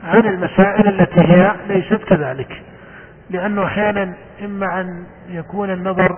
عن 0.04 0.26
المسائل 0.26 0.88
التي 0.88 1.22
هي 1.22 1.56
ليست 1.68 2.04
كذلك. 2.04 2.62
لأنه 3.30 3.66
أحيانا 3.66 4.14
إما 4.46 4.82
أن 4.82 5.04
يكون 5.30 5.72
النظر 5.72 6.18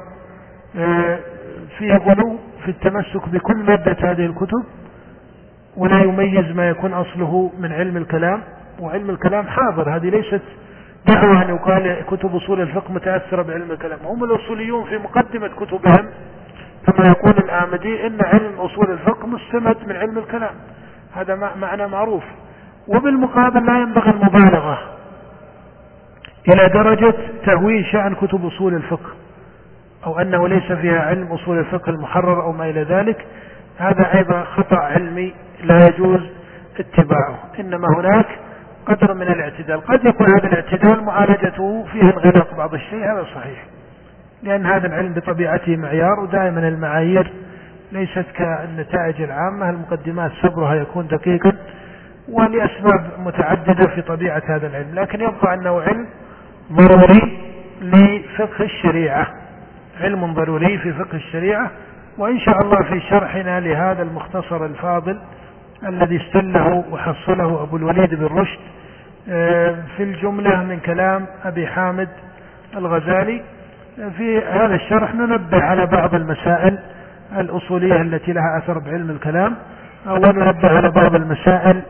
آه، 0.77 1.19
فيه 1.77 1.93
غلو 1.95 2.37
في 2.65 2.71
التمسك 2.71 3.29
بكل 3.29 3.57
مادة 3.57 3.97
هذه 4.11 4.25
الكتب 4.25 4.63
ولا 5.77 6.03
يميز 6.03 6.55
ما 6.55 6.69
يكون 6.69 6.93
أصله 6.93 7.51
من 7.59 7.71
علم 7.71 7.97
الكلام. 7.97 8.41
وعلم 8.79 9.09
الكلام 9.09 9.47
حاضر 9.47 9.95
هذه 9.95 10.09
ليست 10.09 10.41
دعوة 11.07 11.43
أن 11.43 11.49
يقال 11.55 12.05
كتب 12.11 12.35
أصول 12.35 12.61
الفقه 12.61 12.93
متأثرة 12.93 13.41
بعلم 13.41 13.71
الكلام. 13.71 13.99
هم 14.05 14.23
الأصوليون 14.23 14.83
في 14.83 14.97
مقدمة 14.97 15.47
كتبهم 15.47 16.09
كما 16.87 17.07
يقول 17.07 17.33
الآمدي 17.37 18.07
إن 18.07 18.17
علم 18.21 18.59
أصول 18.59 18.91
الفقه 18.91 19.27
مستمد 19.27 19.77
من 19.87 19.95
علم 19.95 20.17
الكلام. 20.17 20.53
هذا 21.15 21.35
معنى 21.55 21.87
معروف. 21.87 22.23
وبالمقابل 22.87 23.65
لا 23.65 23.79
ينبغي 23.79 24.09
المبالغة 24.09 24.79
إلى 26.47 26.69
درجة 26.69 27.13
تهوين 27.45 27.83
شأن 27.83 28.15
كتب 28.15 28.45
أصول 28.45 28.73
الفقه 28.73 29.09
أو 30.05 30.19
أنه 30.19 30.47
ليس 30.47 30.71
فيها 30.71 31.01
علم 31.01 31.27
أصول 31.27 31.59
الفقه 31.59 31.89
المحرر 31.89 32.43
أو 32.43 32.51
ما 32.51 32.69
إلى 32.69 32.83
ذلك 32.83 33.25
هذا 33.77 34.15
أيضا 34.15 34.43
خطأ 34.43 34.77
علمي 34.77 35.33
لا 35.63 35.87
يجوز 35.87 36.21
اتباعه 36.79 37.39
إنما 37.59 37.87
هناك 37.97 38.25
قدر 38.85 39.13
من 39.13 39.21
الاعتدال. 39.27 39.81
قد 39.81 40.05
يكون 40.05 40.27
هذا 40.27 40.47
الاعتدال 40.47 41.03
معالجته 41.03 41.85
فيه 41.91 42.01
انغلاق 42.01 42.55
بعض 42.57 42.73
الشيء 42.73 42.99
هذا 42.99 43.25
صحيح 43.35 43.65
لأن 44.43 44.65
هذا 44.65 44.87
العلم 44.87 45.13
بطبيعته 45.13 45.77
معيار 45.77 46.19
ودائما 46.19 46.67
المعايير 46.67 47.31
ليست 47.91 48.25
كالنتائج 48.35 49.21
العامة 49.21 49.69
المقدمات 49.69 50.31
صبرها 50.41 50.75
يكون 50.75 51.07
دقيقا 51.07 51.53
ولأسباب 52.29 53.05
متعددة 53.25 53.88
في 53.95 54.01
طبيعة 54.01 54.41
هذا 54.45 54.67
العلم 54.67 54.95
لكن 54.95 55.21
يبقى 55.21 55.53
أنه 55.53 55.81
علم 55.81 56.07
ضروري 56.71 57.39
لفقه 57.81 58.63
الشريعة. 58.63 59.27
علم 60.01 60.33
ضروري 60.33 60.77
في 60.77 60.93
فقه 60.93 61.15
الشريعة 61.15 61.71
وإن 62.17 62.39
شاء 62.39 62.62
الله 62.62 62.83
في 62.83 62.99
شرحنا 62.99 63.59
لهذا 63.59 64.03
المختصر 64.03 64.65
الفاضل 64.65 65.19
الذي 65.88 66.17
استله 66.21 66.83
وحصله 66.91 67.63
أبو 67.63 67.77
الوليد 67.77 68.15
بن 68.15 68.25
رشد 68.25 68.59
آه، 69.29 69.75
في 69.97 70.03
الجملة 70.03 70.63
من 70.63 70.79
كلام 70.79 71.25
أبي 71.45 71.67
حامد 71.67 72.09
الغزالي. 72.77 73.41
في 74.17 74.38
هذا 74.38 74.75
الشرح 74.75 75.15
ننبه 75.15 75.63
على 75.63 75.86
بعض 75.86 76.15
المسائل 76.15 76.79
الأصولية 77.38 78.01
التي 78.01 78.33
لها 78.33 78.57
أثر 78.57 78.79
بعلم 78.79 79.09
الكلام 79.09 79.55
وننبه 80.07 80.69
على 80.69 80.91
بعض 80.91 81.15
المسائل 81.15 81.81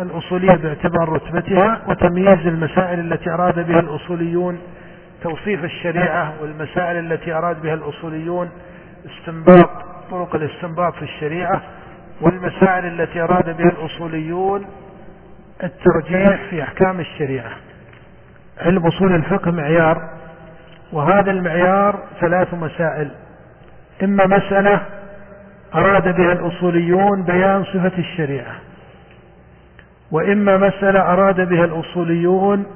الأصولية 0.00 0.54
باعتبار 0.54 1.08
رتبتها 1.08 1.82
وتمييز 1.88 2.46
المسائل 2.46 3.12
التي 3.12 3.30
أراد 3.30 3.66
بها 3.66 3.80
الأصوليون 3.80 4.58
توصيف 5.22 5.64
الشريعة 5.64 6.32
والمسائل 6.40 7.12
التي 7.12 7.32
أراد 7.32 7.62
بها 7.62 7.74
الأصوليون 7.74 8.50
استنباط 9.06 9.70
طرق 10.10 10.34
الاستنباط 10.34 10.94
في 10.94 11.02
الشريعة 11.02 11.62
والمسائل 12.20 13.00
التي 13.00 13.20
أراد 13.20 13.56
بها 13.56 13.68
الأصوليون 13.70 14.66
الترجيح 15.64 16.40
في 16.50 16.62
أحكام 16.62 17.00
الشريعة. 17.00 17.50
علم 18.60 18.86
أصول 18.86 19.14
الفقه 19.14 19.50
معيار 19.50 20.10
وهذا 20.92 21.30
المعيار 21.30 21.98
ثلاث 22.20 22.54
مسائل. 22.54 23.10
إما 24.02 24.26
مسألة 24.26 24.82
أراد 25.74 26.16
بها 26.16 26.32
الأصوليون 26.32 27.22
بيان 27.22 27.64
صفة 27.64 27.98
الشريعة. 27.98 28.54
وإما 30.12 30.56
مسألة 30.56 31.00
أراد 31.00 31.48
بها 31.48 31.64
الأصوليون 31.64 32.66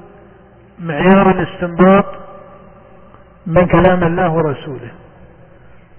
معيار 0.79 1.31
الاستنباط 1.31 2.05
من 3.47 3.67
كلام 3.67 4.05
الله 4.05 4.33
ورسوله. 4.33 4.91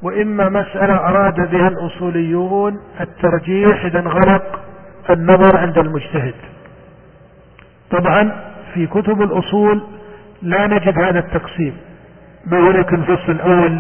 وإما 0.02 0.50
مسألة 0.50 0.96
أراد 0.96 1.52
بها 1.52 1.68
الأصوليون 1.68 2.80
الترجيح 3.02 3.86
إذا 3.86 4.00
انغلق 4.00 4.60
النظر 5.10 5.58
عند 5.58 5.78
المجتهد. 5.78 6.36
طبعا 7.92 8.32
في 8.74 8.88
كتب 8.88 9.22
الأصول 9.22 9.82
لا 10.42 10.68
نجد 10.68 11.00
هذا 11.00 11.20
التقسيم. 11.20 11.78
ما 12.46 12.60
هناك 12.60 12.94
الفصل 12.94 13.32
الأول 13.32 13.72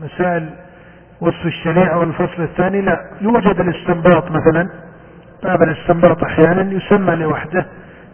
للمسائل 0.00 0.50
وصف 1.20 1.46
الشريعة 1.46 1.98
والفصل 1.98 2.42
الثاني؟ 2.42 2.80
لا. 2.80 2.96
يوجد 3.20 3.60
الاستنباط 3.60 4.30
مثلا. 4.30 4.68
باب 5.42 5.62
الاستنباط 5.62 6.24
أحيانا 6.24 6.72
يسمى 6.72 7.14
لوحده 7.16 7.66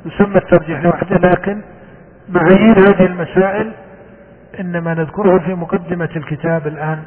يسمى 0.07 0.37
الترجيح 0.37 0.83
لوحده 0.83 1.17
لكن 1.17 1.63
معايير 2.29 2.79
هذه 2.79 3.07
المسائل 3.07 3.73
إنما 4.61 4.95
نذكره 4.95 5.39
في 5.39 5.55
مقدمة 5.55 6.09
الكتاب 6.17 6.67
الآن 6.67 7.03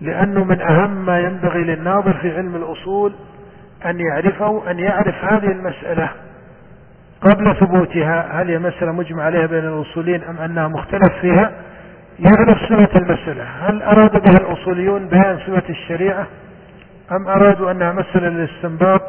لأنه 0.00 0.44
من 0.44 0.60
أهم 0.60 1.06
ما 1.06 1.20
ينبغي 1.20 1.64
للناظر 1.64 2.12
في 2.12 2.36
علم 2.36 2.56
الأصول 2.56 3.12
أن 3.86 4.00
يعرفه 4.00 4.70
أن 4.70 4.78
يعرف 4.78 5.24
هذه 5.24 5.52
المسألة 5.52 6.08
قبل 7.20 7.56
ثبوتها 7.56 8.42
هل 8.42 8.48
هي 8.48 8.58
مسألة 8.58 8.92
مجمع 8.92 9.22
عليها 9.22 9.46
بين 9.46 9.64
الأصولين 9.64 10.22
أم 10.22 10.38
أنها 10.38 10.68
مختلف 10.68 11.12
فيها 11.20 11.52
يعرف 12.18 12.58
صفة 12.58 12.98
المسألة. 12.98 13.44
هل 13.44 13.82
أراد 13.82 14.22
بها 14.22 14.36
الأصوليون 14.36 15.08
بيان 15.08 15.38
صفة 15.38 15.62
الشريعة 15.70 16.26
أم 17.12 17.28
أرادوا 17.28 17.70
أنها 17.70 17.92
مسألة 17.92 18.28
للاستنباط؟ 18.28 19.02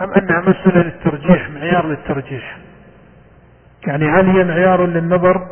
أم 0.00 0.12
أنها 0.12 0.40
مسألة 0.40 0.82
للترجيح 0.82 1.50
معيار 1.50 1.86
للترجيح؟ 1.86 2.56
يعني 3.86 4.04
هل 4.08 4.26
هي 4.26 4.44
معيار 4.44 4.86
للنظر 4.86 5.46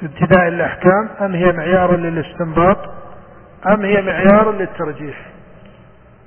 في 0.00 0.06
ابتداء 0.06 0.48
الأحكام 0.48 1.08
أم 1.20 1.34
هي 1.34 1.52
معيار 1.52 1.96
للاستنباط 1.96 2.78
أم 3.66 3.84
هي 3.84 4.02
معيار 4.02 4.52
للترجيح؟ 4.52 5.16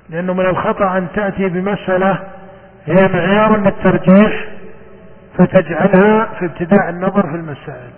لأنه 0.08 0.32
من 0.34 0.46
الخطأ 0.46 0.98
أن 0.98 1.06
تأتي 1.14 1.48
بمسألة 1.48 2.18
هي 2.86 3.08
معيار 3.08 3.56
للترجيح 3.56 4.48
فتجعلها 5.38 6.28
في 6.38 6.44
ابتداء 6.44 6.90
النظر 6.90 7.22
في 7.22 7.36
المسائل. 7.36 7.90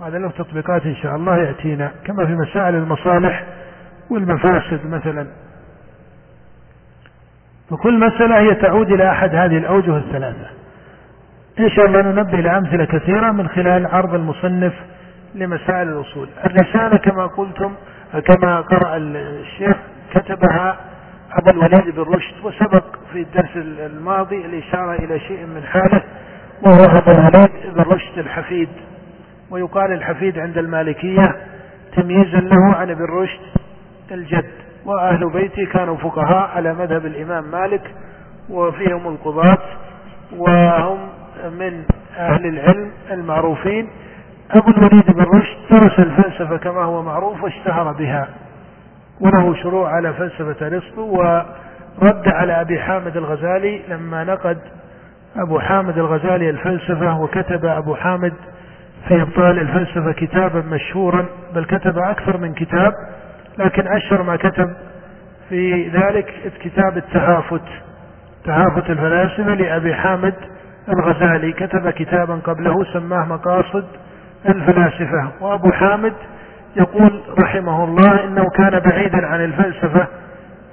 هذا 0.00 0.18
له 0.18 0.30
تطبيقات 0.30 0.86
إن 0.86 0.96
شاء 0.96 1.16
الله 1.16 1.36
يأتينا 1.36 1.92
كما 2.04 2.26
في 2.26 2.32
مسائل 2.32 2.74
المصالح 2.74 3.44
والمفاسد 4.10 4.80
مثلا. 4.86 5.26
فكل 7.70 7.98
مسألة 7.98 8.38
هي 8.38 8.54
تعود 8.54 8.92
إلى 8.92 9.10
أحد 9.10 9.34
هذه 9.34 9.56
الأوجه 9.56 9.96
الثلاثة. 9.96 10.46
إن 11.60 11.70
شاء 11.70 11.86
الله 11.86 12.02
ننبه 12.02 12.38
لأمثلة 12.38 12.84
كثيرة 12.84 13.30
من 13.30 13.48
خلال 13.48 13.86
عرض 13.86 14.14
المصنف 14.14 14.72
لمسائل 15.34 15.88
الأصول 15.88 16.28
الرسالة 16.44 16.96
كما 16.96 17.26
قلتم 17.26 17.72
كما 18.24 18.60
قرأ 18.60 18.96
الشيخ 18.96 19.76
كتبها 20.14 20.76
أبو 21.32 21.50
الوليد 21.50 21.94
بن 21.94 22.02
رشد 22.02 22.34
وسبق 22.44 22.84
في 23.12 23.20
الدرس 23.20 23.56
الماضي 23.56 24.46
الإشارة 24.46 24.92
إلى 24.92 25.20
شيء 25.20 25.46
من 25.46 25.62
حاله 25.62 26.02
وهو 26.62 26.84
أبو 26.84 27.10
الوليد 27.10 27.50
بن 27.74 27.82
رشد 27.82 28.18
الحفيد. 28.18 28.68
ويقال 29.50 29.92
الحفيد 29.92 30.38
عند 30.38 30.58
المالكية 30.58 31.36
تمييزا 31.96 32.40
له 32.40 32.74
عن 32.76 32.90
ابن 32.90 33.04
رشد 33.04 33.40
الجد. 34.12 34.63
وأهل 34.84 35.30
بيته 35.30 35.66
كانوا 35.72 35.96
فقهاء 35.96 36.50
على 36.56 36.74
مذهب 36.74 37.06
الإمام 37.06 37.44
مالك 37.50 37.94
وفيهم 38.50 39.08
القضاة 39.08 39.58
وهم 40.36 40.98
من 41.58 41.82
أهل 42.16 42.46
العلم 42.46 42.90
المعروفين. 43.10 43.88
أبو 44.50 44.70
الوليد 44.70 45.10
بن 45.10 45.22
رشد 45.22 45.56
درس 45.70 45.98
الفلسفة 45.98 46.56
كما 46.56 46.84
هو 46.84 47.02
معروف 47.02 47.42
واشتهر 47.42 47.92
بها 47.92 48.28
وله 49.20 49.54
شروع 49.54 49.90
على 49.92 50.12
فلسفة 50.12 50.66
أرسطو 50.66 51.02
ورد 51.02 52.28
على 52.28 52.60
أبي 52.60 52.78
حامد 52.78 53.16
الغزالي 53.16 53.80
لما 53.88 54.24
نقد 54.24 54.58
أبو 55.36 55.58
حامد 55.58 55.98
الغزالي 55.98 56.50
الفلسفة 56.50 57.20
وكتب 57.20 57.64
أبو 57.64 57.94
حامد 57.94 58.32
في 59.08 59.22
إبطال 59.22 59.58
الفلسفة 59.58 60.12
كتابا 60.12 60.60
مشهورا 60.60 61.26
بل 61.54 61.64
كتب 61.64 61.98
أكثر 61.98 62.36
من 62.36 62.54
كتاب. 62.54 62.92
لكن 63.58 63.86
أشهر 63.86 64.22
ما 64.22 64.36
كتب 64.36 64.72
في 65.48 65.88
ذلك 65.88 66.52
كتاب 66.60 66.96
التهافت 66.96 67.62
تهافت 68.44 68.90
الفلاسفة 68.90 69.54
لأبي 69.54 69.94
حامد 69.94 70.34
الغزالي. 70.88 71.52
كتب 71.52 71.90
كتابا 71.90 72.34
قبله 72.34 72.84
سماه 72.92 73.24
مقاصد 73.26 73.84
الفلاسفة. 74.48 75.28
وأبو 75.40 75.72
حامد 75.72 76.12
يقول 76.76 77.20
رحمه 77.38 77.84
الله 77.84 78.24
إنه 78.24 78.50
كان 78.50 78.80
بعيدا 78.80 79.26
عن 79.26 79.44
الفلسفة 79.44 80.06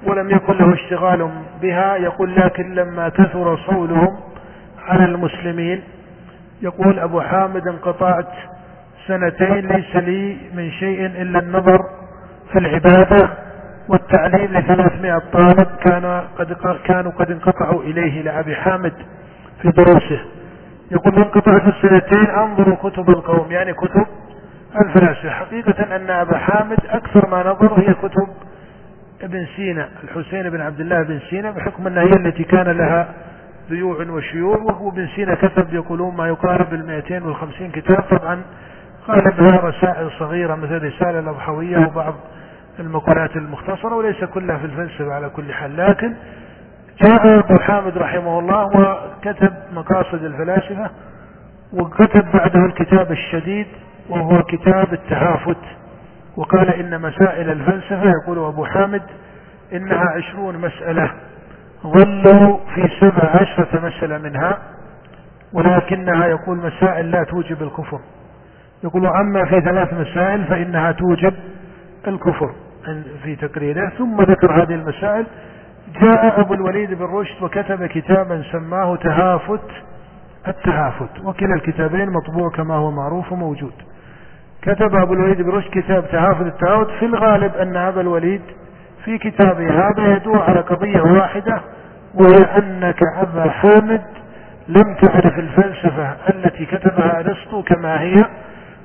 ولم 0.06 0.30
يكن 0.30 0.52
له 0.52 0.74
اشتغال 0.74 1.30
بها. 1.62 1.96
يقول 1.96 2.34
لكن 2.36 2.74
لما 2.74 3.08
كثر 3.08 3.56
صولهم 3.56 4.20
على 4.88 5.04
المسلمين 5.04 5.82
يقول 6.62 6.98
أبو 6.98 7.20
حامد 7.20 7.68
انقطعت 7.68 8.28
سنتين 9.06 9.66
ليس 9.68 9.96
لي 9.96 10.36
من 10.54 10.70
شيء 10.70 11.06
إلا 11.06 11.38
النظر 11.38 11.80
في 12.52 12.58
العبادة 12.58 13.28
والتعليم 13.88 14.52
لثلاثمائة 14.58 15.22
طالب 15.32 15.66
كان 15.84 16.22
قد 16.38 16.56
كانوا 16.84 17.12
قد 17.12 17.30
انقطعوا 17.30 17.82
إليه 17.82 18.22
لأبي 18.22 18.56
حامد 18.56 18.92
في 19.62 19.68
دروسه. 19.70 20.20
يقول 20.90 21.14
انقطع 21.16 21.58
في 21.58 21.68
السنتين 21.68 22.30
انظروا 22.30 22.76
كتب 22.76 23.10
القوم 23.10 23.52
يعني 23.52 23.72
كتب 23.72 24.06
الفلاسفة 24.80 25.30
حقيقة 25.30 25.96
أن 25.96 26.10
أبا 26.10 26.38
حامد 26.38 26.78
أكثر 26.88 27.28
ما 27.28 27.42
نظر 27.42 27.72
هي 27.80 27.94
كتب 27.94 28.28
ابن 29.22 29.46
سينا 29.56 29.88
الحسين 30.04 30.50
بن 30.50 30.60
عبد 30.60 30.80
الله 30.80 31.02
بن 31.02 31.20
سينا 31.30 31.50
بحكم 31.50 31.86
أنها 31.86 32.02
هي 32.02 32.10
التي 32.26 32.44
كان 32.44 32.66
لها 32.76 33.08
ذيوع 33.70 33.96
وشيوع 34.10 34.56
وهو 34.56 34.88
ابن 34.88 35.08
سينا 35.16 35.34
كتب 35.34 35.74
يقولون 35.74 36.16
ما 36.16 36.28
يقارب 36.28 36.74
ال 36.74 36.86
250 36.86 37.70
كتاب. 37.70 38.04
طبعا 38.18 38.42
غالبها 39.08 39.60
رسائل 39.60 40.10
صغيرة 40.18 40.54
مثل 40.54 40.82
رسالة 40.84 41.18
الأضحوية 41.18 41.78
وبعض 41.86 42.14
المقالات 42.80 43.36
المختصرة 43.36 43.94
وليس 43.94 44.24
كلها 44.24 44.58
في 44.58 44.64
الفلسفة 44.64 45.14
على 45.14 45.28
كل 45.28 45.52
حال 45.52 45.76
لكن 45.76 46.14
جاء 47.02 47.38
أبو 47.38 47.58
حامد 47.58 47.98
رحمه 47.98 48.38
الله 48.38 48.64
وكتب 48.66 49.52
مقاصد 49.72 50.24
الفلاسفة 50.24 50.90
وكتب 51.72 52.24
بعده 52.34 52.64
الكتاب 52.66 53.12
الشديد 53.12 53.66
وهو 54.08 54.42
كتاب 54.42 54.92
التهافت. 54.92 55.56
وقال 56.36 56.68
إن 56.74 57.00
مسائل 57.00 57.50
الفلسفة 57.50 58.10
يقول 58.10 58.38
أبو 58.38 58.64
حامد 58.64 59.02
إنها 59.72 60.04
عشرون 60.16 60.58
مسألة 60.58 61.10
ظلوا 61.86 62.58
في 62.74 62.88
سبع 63.00 63.30
عشرة 63.40 63.86
مسألة 63.86 64.18
منها 64.18 64.58
ولكنها 65.52 66.26
يقول 66.26 66.56
مسائل 66.58 67.10
لا 67.10 67.24
توجب 67.24 67.62
الكفر. 67.62 68.00
يقول 68.84 69.06
أما 69.06 69.44
في 69.44 69.60
ثلاث 69.60 69.92
مسائل 69.94 70.44
فإنها 70.44 70.92
توجب 70.92 71.34
الكفر. 72.08 72.50
في 73.24 73.36
تقريره. 73.36 73.88
ثم 73.98 74.22
ذكر 74.22 74.62
هذه 74.62 74.74
المسائل. 74.74 75.26
جاء 76.00 76.40
أبو 76.40 76.54
الوليد 76.54 76.94
بن 76.94 77.04
رشد 77.04 77.42
وكتب 77.42 77.86
كتابا 77.86 78.42
سماه 78.52 78.96
تهافت 78.96 79.70
التهافت. 80.48 81.24
وكلا 81.24 81.54
الكتابين 81.54 82.10
مطبوع 82.10 82.50
كما 82.50 82.74
هو 82.74 82.90
معروف 82.90 83.32
وموجود. 83.32 83.72
كتب 84.62 84.94
أبو 84.94 85.12
الوليد 85.12 85.42
بن 85.42 85.50
رشد 85.50 85.70
كتاب 85.70 86.04
تهافت 86.12 86.46
التهافت 86.46 86.90
في 86.90 87.04
الغالب 87.06 87.56
أن 87.56 87.76
أبا 87.76 88.00
الوليد 88.00 88.42
في 89.04 89.18
كتابه 89.18 89.70
هذا 89.70 90.16
يدور 90.16 90.42
على 90.42 90.60
قضية 90.60 91.00
واحدة 91.00 91.60
وهي 92.14 92.58
أنك 92.58 93.02
أبا 93.02 93.50
حامد 93.50 94.02
لم 94.68 94.94
تعرف 95.02 95.38
الفلسفة 95.38 96.16
التي 96.28 96.66
كتبها 96.66 97.20
أرسطو 97.20 97.62
كما 97.62 98.00
هي. 98.00 98.24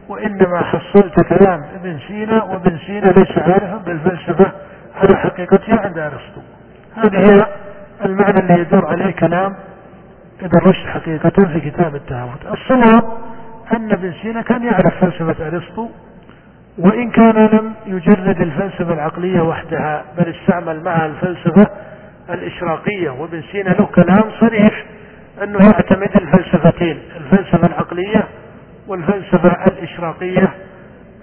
وإنما 0.09 0.61
حصلت 0.63 1.21
كلام 1.29 1.63
ابن 1.75 1.99
سينا 2.07 2.43
وابن 2.43 2.77
سينا 2.87 3.05
ليس 3.05 3.37
عارفا 3.37 3.77
بالفلسفة 3.85 4.51
على 4.95 5.17
حقيقتها 5.17 5.79
عند 5.85 5.97
أرسطو. 5.97 6.41
هذه 6.95 7.31
هي 7.31 7.45
المعنى 8.05 8.39
اللي 8.39 8.59
يدور 8.61 8.85
عليه 8.85 9.11
كلام 9.11 9.55
ابن 10.41 10.59
رشد 10.69 10.85
حقيقة 10.87 11.45
في 11.53 11.59
كتاب 11.71 11.95
التهافت 11.95 12.45
الصواب 12.51 13.03
أن 13.73 13.91
ابن 13.91 14.13
سينا 14.21 14.41
كان 14.41 14.63
يعرف 14.63 14.93
فلسفة 15.01 15.47
أرسطو 15.47 15.89
وإن 16.77 17.11
كان 17.11 17.35
لم 17.45 17.73
يجرد 17.85 18.41
الفلسفة 18.41 18.93
العقلية 18.93 19.41
وحدها 19.41 20.03
بل 20.17 20.35
استعمل 20.35 20.83
معها 20.83 21.05
الفلسفة 21.05 21.67
الإشراقية. 22.29 23.09
وابن 23.09 23.41
سينا 23.51 23.69
له 23.69 23.85
كلام 23.85 24.23
صريح 24.39 24.85
أنه 25.43 25.59
يعتمد 25.65 26.09
الفلسفتين 26.15 26.99
الفلسفة 27.17 27.67
العقلية 27.67 28.23
والفلسفة 28.87 29.65
الإشراقية 29.67 30.53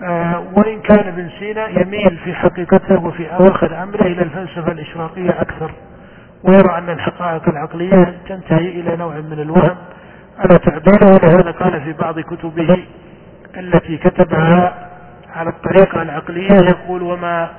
آه 0.03 0.45
وإن 0.57 0.81
كان 0.81 1.09
ابن 1.09 1.29
سينا 1.39 1.69
يميل 1.69 2.17
في 2.25 2.35
حقيقته 2.35 3.05
وفي 3.05 3.27
أواخر 3.33 3.83
أمره 3.83 4.03
إلى 4.03 4.23
الفلسفة 4.23 4.73
الإشراقية 4.73 5.31
أكثر 5.31 5.71
ويرى 6.45 6.79
أن 6.79 6.91
الحقائق 6.91 7.49
العقلية 7.49 8.15
تنتهي 8.29 8.69
إلى 8.69 8.97
نوع 8.97 9.15
من 9.15 9.41
الوهم 9.41 9.77
على 10.39 10.59
تعبيره 10.59 11.07
ولهذا 11.07 11.51
قال 11.51 11.81
في 11.81 11.93
بعض 11.93 12.21
كتبه 12.21 12.85
التي 13.57 13.97
كتبها 13.97 14.89
على 15.35 15.51
الطريقة 15.51 16.03
العقلية 16.03 16.53
يقول 16.55 17.03
وما 17.03 17.51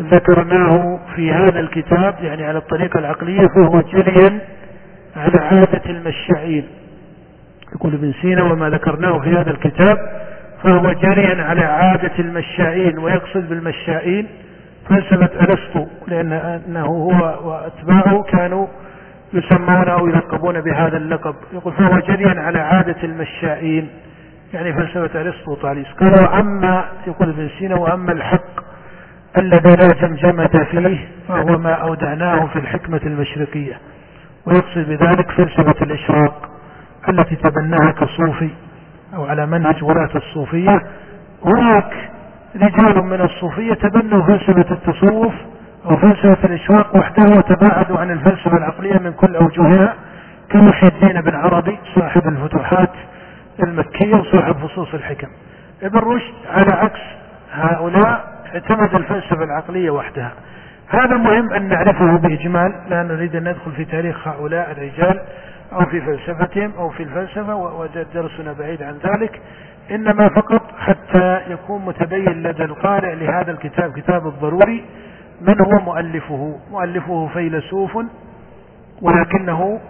ذكرناه 0.00 1.00
في 1.16 1.32
هذا 1.32 1.60
الكتاب 1.60 2.14
يعني 2.20 2.44
على 2.44 2.58
الطريقة 2.58 2.98
العقلية 2.98 3.46
فهو 3.48 3.80
جريا 3.80 4.38
على 5.16 5.38
عادة 5.40 5.82
المشائين 5.90 6.66
يقول 7.74 7.94
ابن 7.94 8.12
سينا 8.22 8.42
وما 8.42 8.70
ذكرناه 8.70 9.18
في 9.18 9.28
هذا 9.28 9.50
الكتاب 9.50 9.98
فهو 10.62 10.92
جريا 10.92 11.42
على 11.44 11.60
عادة 11.60 12.18
المشائين 12.18 12.98
ويقصد 12.98 13.48
بالمشائين. 13.48 14.26
فلسفة 14.88 15.30
أرسطو 15.40 15.86
لأنه 16.08 16.86
هو 16.86 17.48
وأتباعه 17.48 18.22
كانوا 18.22 18.66
يسمون 19.32 19.88
أو 19.88 20.06
يلقبون 20.06 20.60
بهذا 20.60 20.96
اللقب. 20.96 21.34
يقول 21.52 21.72
فهو 21.72 21.98
جريا 21.98 22.40
على 22.40 22.58
عادة 22.58 22.96
المشائين. 23.02 23.88
يعني 24.54 24.72
فلسفة 24.72 25.20
أرسطو 25.20 25.54
طاليس. 25.54 25.86
قال 26.00 26.12
وأما 26.24 26.84
يقول 27.06 27.28
ابن 27.28 27.48
سينا 27.58 27.74
وأما 27.74 28.12
الحق 28.12 28.60
الذي 29.38 29.76
لا 29.76 29.88
جمجمة 30.00 30.64
فيه 30.70 30.98
فهو 31.28 31.58
ما 31.58 31.72
أودعناه 31.72 32.46
في 32.46 32.58
الحكمة 32.58 33.00
المشرقية. 33.06 33.74
ويقصد 34.46 34.88
بذلك 34.88 35.30
فلسفة 35.30 35.84
الإشراق. 35.84 36.49
التي 37.08 37.36
تبناها 37.36 37.90
كصوفي 37.90 38.50
أو 39.14 39.24
على 39.24 39.46
منهج 39.46 39.84
ولاة 39.84 40.10
الصوفية 40.16 40.82
هناك 41.44 42.10
رجال 42.56 43.04
من 43.04 43.20
الصوفية 43.20 43.74
تبنوا 43.74 44.22
فلسفة 44.22 44.74
التصوف 44.74 45.32
أو 45.90 45.96
فلسفة 45.96 46.48
الإشراق 46.48 46.96
وحده 46.96 47.36
وتباعدوا 47.36 47.98
عن 47.98 48.10
الفلسفة 48.10 48.56
العقلية 48.56 48.98
من 48.98 49.12
كل 49.12 49.36
أوجهها 49.36 49.94
كمحي 50.50 50.86
الدين 50.86 51.20
بن 51.20 51.34
عربي 51.34 51.78
صاحب 51.94 52.28
الفتوحات 52.28 52.90
المكية 53.62 54.14
وصاحب 54.14 54.56
فصوص 54.56 54.94
الحكم. 54.94 55.28
ابن 55.82 55.98
رشد 55.98 56.34
على 56.50 56.72
عكس 56.72 57.00
هؤلاء 57.52 58.24
اعتمد 58.54 58.94
الفلسفة 58.94 59.44
العقلية 59.44 59.90
وحدها. 59.90 60.32
هذا 60.88 61.16
مهم 61.16 61.52
أن 61.52 61.68
نعرفه 61.68 62.16
بإجمال 62.16 62.72
لا 62.88 63.02
نريد 63.02 63.36
أن 63.36 63.48
ندخل 63.48 63.72
في 63.72 63.84
تاريخ 63.84 64.28
هؤلاء 64.28 64.70
الرجال. 64.70 65.20
أو 65.72 65.86
في 65.86 66.00
فلسفتهم 66.00 66.72
أو 66.78 66.90
في 66.90 67.02
الفلسفة 67.02 67.54
ودرسنا 67.54 68.52
بعيد 68.52 68.82
عن 68.82 68.98
ذلك. 69.04 69.40
إنما 69.90 70.28
فقط 70.28 70.62
حتى 70.78 71.40
يكون 71.48 71.84
متبين 71.84 72.42
لدى 72.42 72.64
القارئ 72.64 73.14
لهذا 73.14 73.50
الكتاب 73.52 73.92
كتاب 73.92 74.26
الضروري 74.26 74.84
من 75.40 75.60
هو 75.60 75.80
مؤلفه؟ 75.84 76.58
مؤلفه 76.70 77.28
فيلسوف 77.32 77.98
ولكنه 79.02 79.80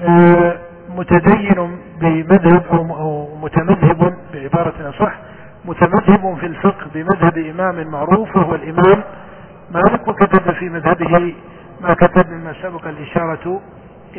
آه، 0.00 0.56
متدين 0.96 1.78
بمذهب 2.00 2.62
أو 2.70 3.36
متمذهب 3.42 4.14
بعبارة 4.34 4.88
أصح 4.88 5.12
متمذهب 5.64 6.36
في 6.40 6.46
الفقه 6.46 6.86
بمذهب 6.94 7.38
إمام 7.38 7.86
معروف 7.90 8.36
وهو 8.36 8.54
الإمام 8.54 9.02
مالك 9.70 10.08
وكتب 10.08 10.52
في 10.52 10.68
مذهبه 10.68 11.34
ما 11.80 11.94
كتب 11.94 12.30
مما 12.30 12.52
سبق 12.62 12.88
الإشارة 12.88 13.60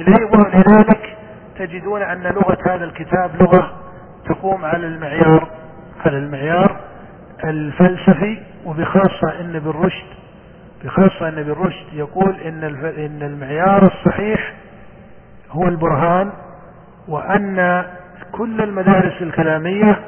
إليه 0.01 0.25
ولذلك 0.25 1.17
تجدون 1.57 2.01
أن 2.01 2.23
لغة 2.23 2.57
هذا 2.65 2.83
الكتاب 2.83 3.31
لغة 3.41 3.71
تقوم 4.25 4.65
على 4.65 4.87
المعيار 4.87 5.47
على 6.05 6.17
المعيار 6.17 6.79
الفلسفي 7.43 8.39
وبخاصة 8.65 9.39
إن 9.39 9.55
ابن 9.55 9.69
رشد 9.69 10.07
بخاصة 10.83 11.29
إن 11.29 11.37
ابن 11.37 11.51
رشد 11.51 11.93
يقول 11.93 12.35
إن 12.35 12.63
إن 12.97 13.23
المعيار 13.23 13.85
الصحيح 13.85 14.53
هو 15.51 15.67
البرهان 15.67 16.31
وأن 17.07 17.85
كل 18.31 18.61
المدارس 18.61 19.21
الكلامية 19.21 19.99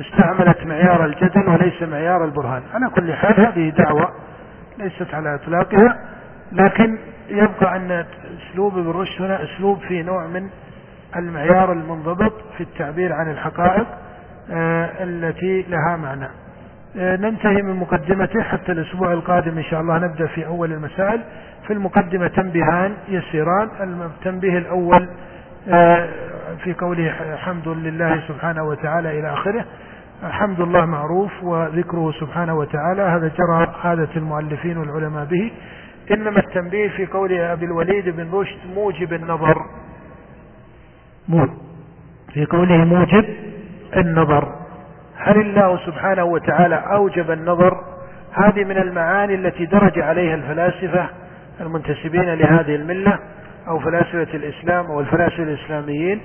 استعملت 0.00 0.66
معيار 0.66 1.04
الجدل 1.04 1.48
وليس 1.48 1.82
معيار 1.82 2.24
البرهان. 2.24 2.62
على 2.74 2.90
كل 2.90 3.14
حال 3.14 3.40
هذه 3.40 3.70
دعوة 3.70 4.10
ليست 4.78 5.14
على 5.14 5.34
إطلاقها 5.34 5.98
لكن 6.52 6.98
يبقى 7.30 7.76
أن 7.76 8.04
أسلوب 8.50 8.78
ابن 8.78 8.90
رشد 8.90 9.22
هنا 9.22 9.44
أسلوب 9.44 9.78
في 9.78 10.02
نوع 10.02 10.26
من 10.26 10.50
المعيار 11.16 11.72
المنضبط 11.72 12.32
في 12.56 12.62
التعبير 12.62 13.12
عن 13.12 13.30
الحقائق 13.30 13.86
آه، 14.52 14.90
التي 15.04 15.62
لها 15.62 15.96
معنى. 15.96 16.28
آه، 16.98 17.16
ننتهي 17.16 17.62
من 17.62 17.76
مقدمته 17.76 18.42
حتى 18.42 18.72
الأسبوع 18.72 19.12
القادم 19.12 19.58
إن 19.58 19.62
شاء 19.64 19.80
الله 19.80 19.98
نبدأ 19.98 20.26
في 20.26 20.46
أول 20.46 20.72
المسائل. 20.72 21.20
في 21.66 21.72
المقدمة 21.72 22.28
تنبيهان 22.28 22.94
يسيران 23.08 23.70
التنبيه 24.02 24.58
الأول 24.58 25.08
آه، 25.68 26.08
في 26.64 26.74
قوله 26.74 27.14
حمد 27.36 27.68
لله 27.68 28.20
سبحانه 28.28 28.62
وتعالى 28.64 29.20
إلى 29.20 29.32
آخره 29.32 29.64
حمد 30.22 30.60
الله 30.60 30.86
معروف 30.86 31.30
وذكره 31.42 32.12
سبحانه 32.20 32.54
وتعالى 32.54 33.02
هذا 33.02 33.30
جرى 33.38 33.74
عادة 33.84 34.08
المؤلفين 34.16 34.78
والعلماء 34.78 35.24
به. 35.24 35.52
إنما 36.12 36.38
التنبيه 36.38 36.88
في 36.88 37.06
قول 37.06 37.32
أبي 37.32 37.64
الوليد 37.64 38.08
بن 38.08 38.30
رشد 38.32 38.58
موجب 38.74 39.12
النظر. 39.12 39.66
في 42.32 42.44
قوله 42.44 42.76
موجب 42.84 43.24
النظر. 43.96 44.54
هل 45.16 45.40
الله 45.40 45.76
سبحانه 45.86 46.24
وتعالى 46.24 46.74
أوجب 46.74 47.30
النظر؟ 47.30 47.84
هذه 48.32 48.64
من 48.64 48.76
المعاني 48.76 49.34
التي 49.34 49.66
درج 49.66 49.98
عليها 49.98 50.34
الفلاسفة 50.34 51.08
المنتسبين 51.60 52.34
لهذه 52.34 52.74
الملة 52.74 53.18
أو 53.68 53.78
فلاسفة 53.78 54.36
الإسلام 54.36 54.86
أو 54.86 55.00
الفلاسفة 55.00 55.42
الإسلاميين 55.42 56.20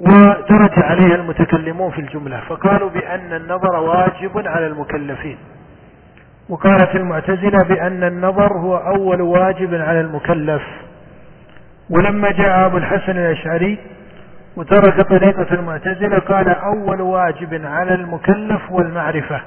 ودرج 0.00 0.72
عليها 0.76 1.14
المتكلمون 1.14 1.90
في 1.90 2.00
الجملة 2.00 2.40
فقالوا 2.48 2.90
بأن 2.90 3.32
النظر 3.32 3.76
واجب 3.76 4.48
على 4.48 4.66
المكلفين. 4.66 5.38
وقالت 6.48 6.94
المعتزلة 6.94 7.64
بأن 7.68 8.04
النظر 8.04 8.52
هو 8.52 8.76
أول 8.76 9.20
واجب 9.20 9.74
على 9.74 10.00
المكلف. 10.00 10.62
ولما 11.90 12.30
جاء 12.30 12.66
أبو 12.66 12.76
الحسن 12.76 13.12
الأشعري 13.12 13.78
وترك 14.56 15.00
طريقة 15.00 15.54
المعتزلة 15.54 16.18
قال 16.18 16.48
أول 16.48 17.00
واجب 17.00 17.64
على 17.64 17.94
المكلف 17.94 18.60
والمعرفة 18.70 19.40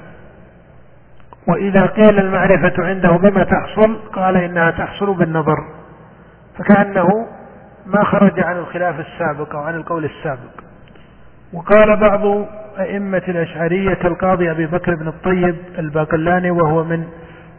وإذا 1.47 1.85
قيل 1.85 2.19
المعرفة 2.19 2.73
عنده 2.79 3.11
بما 3.11 3.43
تحصل 3.43 3.99
قال 4.13 4.37
إنها 4.37 4.71
تحصل 4.71 5.13
بالنظر. 5.13 5.57
فكأنه 6.57 7.07
ما 7.85 8.03
خرج 8.03 8.39
عن 8.39 8.57
الخلاف 8.57 8.99
السابق 8.99 9.55
أو 9.55 9.61
عن 9.61 9.75
القول 9.75 10.05
السابق. 10.05 10.67
وقال 11.53 11.95
بعض 11.95 12.45
أئمة 12.79 13.23
الأشعرية 13.27 13.93
كالقاضي 13.93 14.51
أبي 14.51 14.65
بكر 14.65 14.95
بن 14.95 15.07
الطيب 15.07 15.55
الباقلاني 15.79 16.51
وهو 16.51 16.83
من 16.83 17.03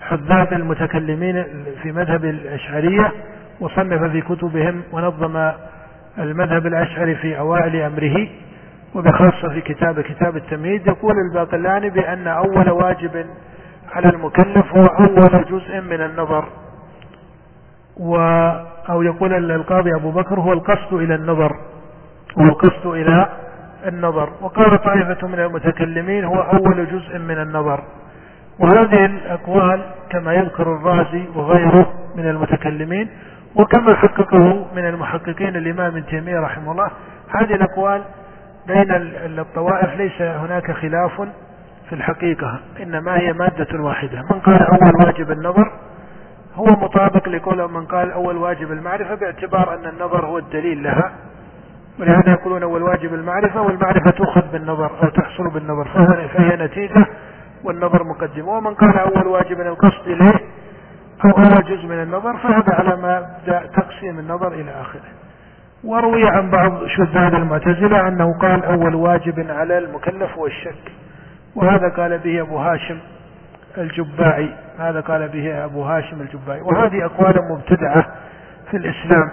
حذاق 0.00 0.52
المتكلمين 0.52 1.44
في 1.82 1.92
مذهب 1.92 2.24
الأشعرية 2.24 3.12
وصنف 3.60 4.02
في 4.02 4.20
كتبهم 4.20 4.82
ونظم 4.92 5.50
المذهب 6.18 6.66
الأشعري 6.66 7.14
في 7.14 7.38
أوائل 7.38 7.76
أمره 7.76 8.28
وبخاصة 8.94 9.48
في 9.48 9.60
كتاب 9.60 10.00
كتاب 10.00 10.36
التمهيد. 10.36 10.86
يقول 10.86 11.14
الباقلاني 11.28 11.90
بأن 11.90 12.26
أول 12.26 12.70
واجب 12.70 13.26
على 13.92 14.08
المكلف 14.08 14.76
هو 14.76 14.86
أول 14.86 15.44
جزء 15.50 15.80
من 15.80 16.00
النظر 16.00 16.44
و 17.96 18.16
أو 18.90 19.02
يقول 19.02 19.52
القاضي 19.52 19.94
أبو 19.94 20.10
بكر 20.10 20.40
هو 20.40 20.52
القصد 20.52 20.92
إلى 20.94 21.14
النظر 21.14 21.52
هو 22.38 22.44
القصد 22.44 22.86
إلى 22.86 23.28
النظر. 23.86 24.32
وقال 24.40 24.82
طائفة 24.82 25.26
من 25.26 25.40
المتكلمين 25.40 26.24
هو 26.24 26.40
أول 26.40 26.86
جزء 26.86 27.18
من 27.18 27.38
النظر. 27.42 27.80
وهذه 28.58 29.04
الأقوال 29.04 29.80
كما 30.10 30.34
يذكر 30.34 30.62
الرازي 30.76 31.24
وغيره 31.34 31.92
من 32.16 32.28
المتكلمين 32.28 33.08
وكما 33.56 33.94
حققه 33.94 34.66
من 34.76 34.86
المحققين 34.86 35.56
الإمام 35.56 35.86
ابن 35.86 36.06
تيمية 36.06 36.40
رحمه 36.40 36.72
الله 36.72 36.90
هذه 37.28 37.54
الأقوال 37.54 38.02
بين 38.66 38.90
الطوائف 39.38 39.96
ليس 39.96 40.22
هناك 40.22 40.72
خلاف 40.72 41.20
في 41.88 41.92
الحقيقة 41.94 42.60
إنما 42.82 43.18
هي 43.18 43.32
مادة 43.32 43.82
واحدة. 43.82 44.22
من 44.22 44.40
قال 44.40 44.62
أول 44.62 45.06
واجب 45.06 45.30
النظر 45.30 45.72
هو 46.54 46.64
مطابق 46.64 47.28
لقول 47.28 47.70
من 47.72 47.86
قال 47.86 48.12
أول 48.12 48.36
واجب 48.36 48.72
المعرفة 48.72 49.14
باعتبار 49.14 49.74
أن 49.74 49.86
النظر 49.86 50.26
هو 50.26 50.38
الدليل 50.38 50.82
لها. 50.82 51.12
ولهذا 52.00 52.30
يقولون 52.30 52.62
أول 52.62 52.82
واجب 52.82 53.14
المعرفة 53.14 53.62
والمعرفة 53.62 54.10
تؤخذ 54.10 54.52
بالنظر 54.52 54.90
أو 55.02 55.08
تحصل 55.08 55.50
بالنظر. 55.50 55.88
فهي 56.28 56.56
نتيجة 56.56 57.06
والنظر 57.64 58.04
مقدمة 58.04 58.48
ومن 58.48 58.74
قال 58.74 58.98
أول 58.98 59.26
واجب 59.26 59.60
القصد 59.60 60.06
إليه 60.08 60.40
أو 61.24 61.30
أول 61.30 61.64
جزء 61.64 61.86
من 61.86 62.02
النظر 62.02 62.36
فهذا 62.36 62.74
على 62.74 62.96
مبدأ 62.96 63.66
تقسيم 63.76 64.18
النظر 64.18 64.52
إلى 64.52 64.70
آخره. 64.80 65.08
وروي 65.84 66.28
عن 66.28 66.50
بعض 66.50 66.86
شذاذ 66.86 67.34
المعتزلة 67.34 68.08
أنه 68.08 68.38
قال 68.38 68.64
أول 68.64 68.94
واجب 68.94 69.50
على 69.50 69.78
المكلف 69.78 70.38
هو 70.38 70.46
الشك 70.46 70.92
وهذا 71.54 71.88
قال 71.88 72.18
به 72.18 72.40
أبو 72.40 72.58
هاشم 72.58 72.98
الجباعي. 73.78 74.50
هذا 74.78 75.00
قال 75.00 75.28
به 75.28 75.64
أبو 75.64 75.82
هاشم 75.82 76.20
الجباعي. 76.20 76.60
وهذه 76.60 77.04
أقوال 77.04 77.34
مبتدعة 77.50 78.06
في 78.70 78.76
الإسلام. 78.76 79.30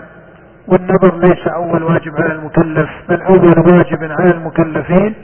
والنظر 0.68 1.18
ليس 1.18 1.48
أول 1.48 1.84
واجب 1.84 2.16
على 2.22 2.34
المكلف 2.34 2.90
بل 3.10 3.22
أول 3.22 3.60
واجب 3.60 4.04
على 4.04 4.32
المكلفين 4.32 5.16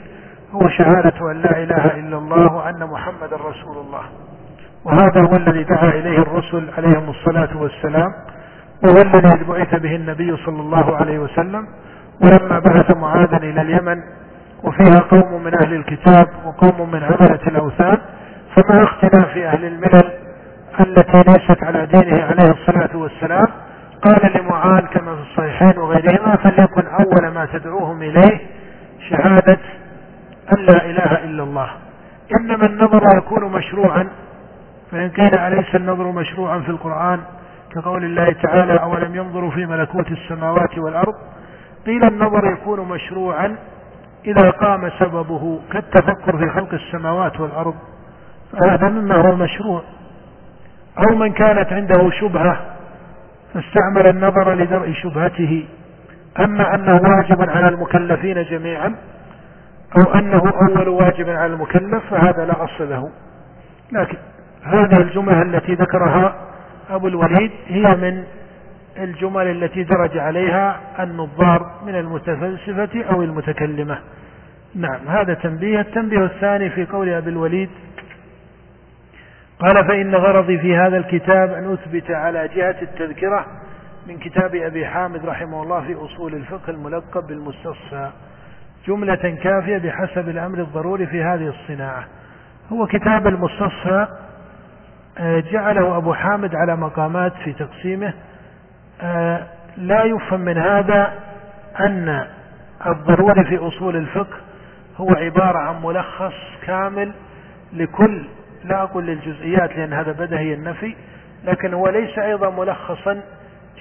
هو 0.52 0.68
شهادة 0.68 1.30
أن 1.30 1.36
لا 1.42 1.62
إله 1.62 1.86
إلا 1.86 2.18
الله 2.18 2.52
وأن 2.54 2.86
محمد 2.86 3.34
رسول 3.34 3.76
الله. 3.86 4.02
وهذا 4.84 5.20
هو 5.20 5.36
الذي 5.36 5.62
دعا 5.64 5.88
إليه 5.88 6.18
الرسل 6.18 6.70
عليهم 6.78 7.10
الصلاة 7.10 7.56
والسلام 7.56 8.08
وهو 8.84 9.02
الذي 9.02 9.44
بعث 9.44 9.74
به 9.74 9.96
النبي 9.96 10.36
صلى 10.36 10.60
الله 10.60 10.96
عليه 10.96 11.18
وسلم. 11.18 11.66
ولما 12.24 12.58
بعث 12.58 12.96
معاذا 12.96 13.36
إلى 13.36 13.60
اليمن 13.62 13.96
وفيها 14.64 14.98
قوم 14.98 15.42
من 15.44 15.54
أهل 15.64 15.74
الكتاب 15.74 16.26
وقوم 16.46 16.90
من 16.90 17.02
عبدة 17.02 17.40
الأوثان 17.46 17.98
فما 18.56 18.82
اختلاف 18.84 19.36
أهل 19.36 19.64
الملل 19.64 20.12
التي 20.80 21.22
ليست 21.32 21.64
على 21.64 21.86
دينه 21.86 22.22
عليه 22.24 22.50
الصلاة 22.50 22.96
والسلام 22.96 23.46
قال 24.02 24.32
لمعاذ 24.34 24.86
كما 24.86 25.16
في 25.16 25.22
الصحيحين 25.22 25.78
وغيرهما 25.78 26.36
فليكن 26.36 26.86
أول 26.86 27.34
ما 27.34 27.46
تدعوهم 27.52 28.02
إليه 28.02 28.40
شهادة 29.10 29.58
أن 30.52 30.66
لا 30.66 30.84
إله 30.84 31.24
إلا 31.24 31.42
الله. 31.42 31.70
إنما 32.40 32.66
النظر 32.66 33.16
يكون 33.16 33.52
مشروعا 33.52 34.08
فإن 34.90 35.08
كان 35.10 35.52
أليس 35.52 35.74
النظر 35.74 36.12
مشروعا 36.12 36.58
في 36.58 36.68
القرآن؟ 36.68 37.20
كقول 37.74 38.04
الله 38.04 38.32
تعالى 38.32 38.72
أولم 38.72 39.14
ينظروا 39.14 39.50
في 39.50 39.66
ملكوت 39.66 40.10
السماوات 40.10 40.78
والأرض؟ 40.78 41.14
قيل 41.86 42.04
النظر 42.04 42.52
يكون 42.52 42.88
مشروعا 42.88 43.56
إذا 44.26 44.50
قام 44.50 44.90
سببه 44.98 45.60
كالتفكر 45.72 46.38
في 46.38 46.50
خلق 46.50 46.74
السماوات 46.74 47.40
والأرض 47.40 47.74
فهذا 48.52 48.88
مما 48.88 49.14
هو 49.14 49.36
مشروع. 49.36 49.82
أو 50.98 51.16
من 51.16 51.32
كانت 51.32 51.72
عنده 51.72 52.10
شبهة 52.10 52.71
فاستعمل 53.54 54.06
النظر 54.06 54.54
لدرء 54.54 54.92
شبهته. 54.92 55.64
أما 56.40 56.74
أنه 56.74 57.00
واجب 57.02 57.50
على 57.50 57.68
المكلفين 57.68 58.42
جميعا 58.42 58.94
أو 59.96 60.14
أنه 60.14 60.42
أول 60.68 60.88
واجب 60.88 61.28
على 61.28 61.52
المكلف 61.52 62.02
فهذا 62.10 62.44
لا 62.44 62.64
أصل 62.64 62.90
له. 62.90 63.10
لكن 63.92 64.16
هذه 64.62 64.96
الجملة 64.96 65.42
التي 65.42 65.74
ذكرها 65.74 66.34
أبو 66.90 67.08
الوليد 67.08 67.50
هي 67.66 67.96
من 67.96 68.24
الجمل 68.98 69.46
التي 69.46 69.82
درج 69.82 70.18
عليها 70.18 70.80
النظار 71.00 71.70
من 71.86 71.94
المتفلسفة 71.94 73.04
أو 73.10 73.22
المتكلمة. 73.22 73.98
نعم 74.74 75.00
هذا 75.08 75.34
تنبيه. 75.34 75.80
التنبيه 75.80 76.24
الثاني 76.24 76.70
في 76.70 76.84
قول 76.84 77.08
أبي 77.08 77.30
الوليد 77.30 77.70
قال 79.62 79.86
فإن 79.88 80.14
غرضي 80.14 80.58
في 80.58 80.76
هذا 80.76 80.96
الكتاب 80.96 81.52
أن 81.52 81.72
أثبت 81.72 82.10
على 82.10 82.48
جهة 82.48 82.76
التذكرة 82.82 83.46
من 84.06 84.18
كتاب 84.18 84.54
أبي 84.54 84.86
حامد 84.86 85.26
رحمه 85.26 85.62
الله 85.62 85.80
في 85.80 85.94
أصول 85.94 86.34
الفقه 86.34 86.70
الملقب 86.70 87.26
بالمستصفى. 87.26 88.10
جملة 88.86 89.38
كافية 89.42 89.78
بحسب 89.78 90.28
الأمر 90.28 90.58
الضروري 90.58 91.06
في 91.06 91.22
هذه 91.22 91.48
الصناعة. 91.48 92.04
هو 92.72 92.86
كتاب 92.86 93.26
المستصفى 93.26 94.06
آه، 95.18 95.40
جعله 95.40 95.96
أبو 95.96 96.14
حامد 96.14 96.54
على 96.54 96.76
مقامات 96.76 97.32
في 97.44 97.52
تقسيمه. 97.52 98.12
آه، 99.02 99.42
لا 99.76 100.04
يفهم 100.04 100.40
من 100.40 100.58
هذا 100.58 101.12
أن 101.80 102.26
الضروري 102.86 103.44
في 103.44 103.58
أصول 103.58 103.96
الفقه 103.96 104.36
هو 104.96 105.10
عبارة 105.10 105.58
عن 105.58 105.82
ملخص 105.82 106.34
كامل 106.66 107.12
لكل 107.72 108.24
لا 108.64 108.82
أقول 108.82 109.06
للجزئيات 109.06 109.76
لأن 109.76 109.92
هذا 109.92 110.12
بدهي 110.12 110.54
النفي 110.54 110.96
لكن 111.44 111.74
هو 111.74 111.88
ليس 111.88 112.18
أيضا 112.18 112.50
ملخصا 112.50 113.20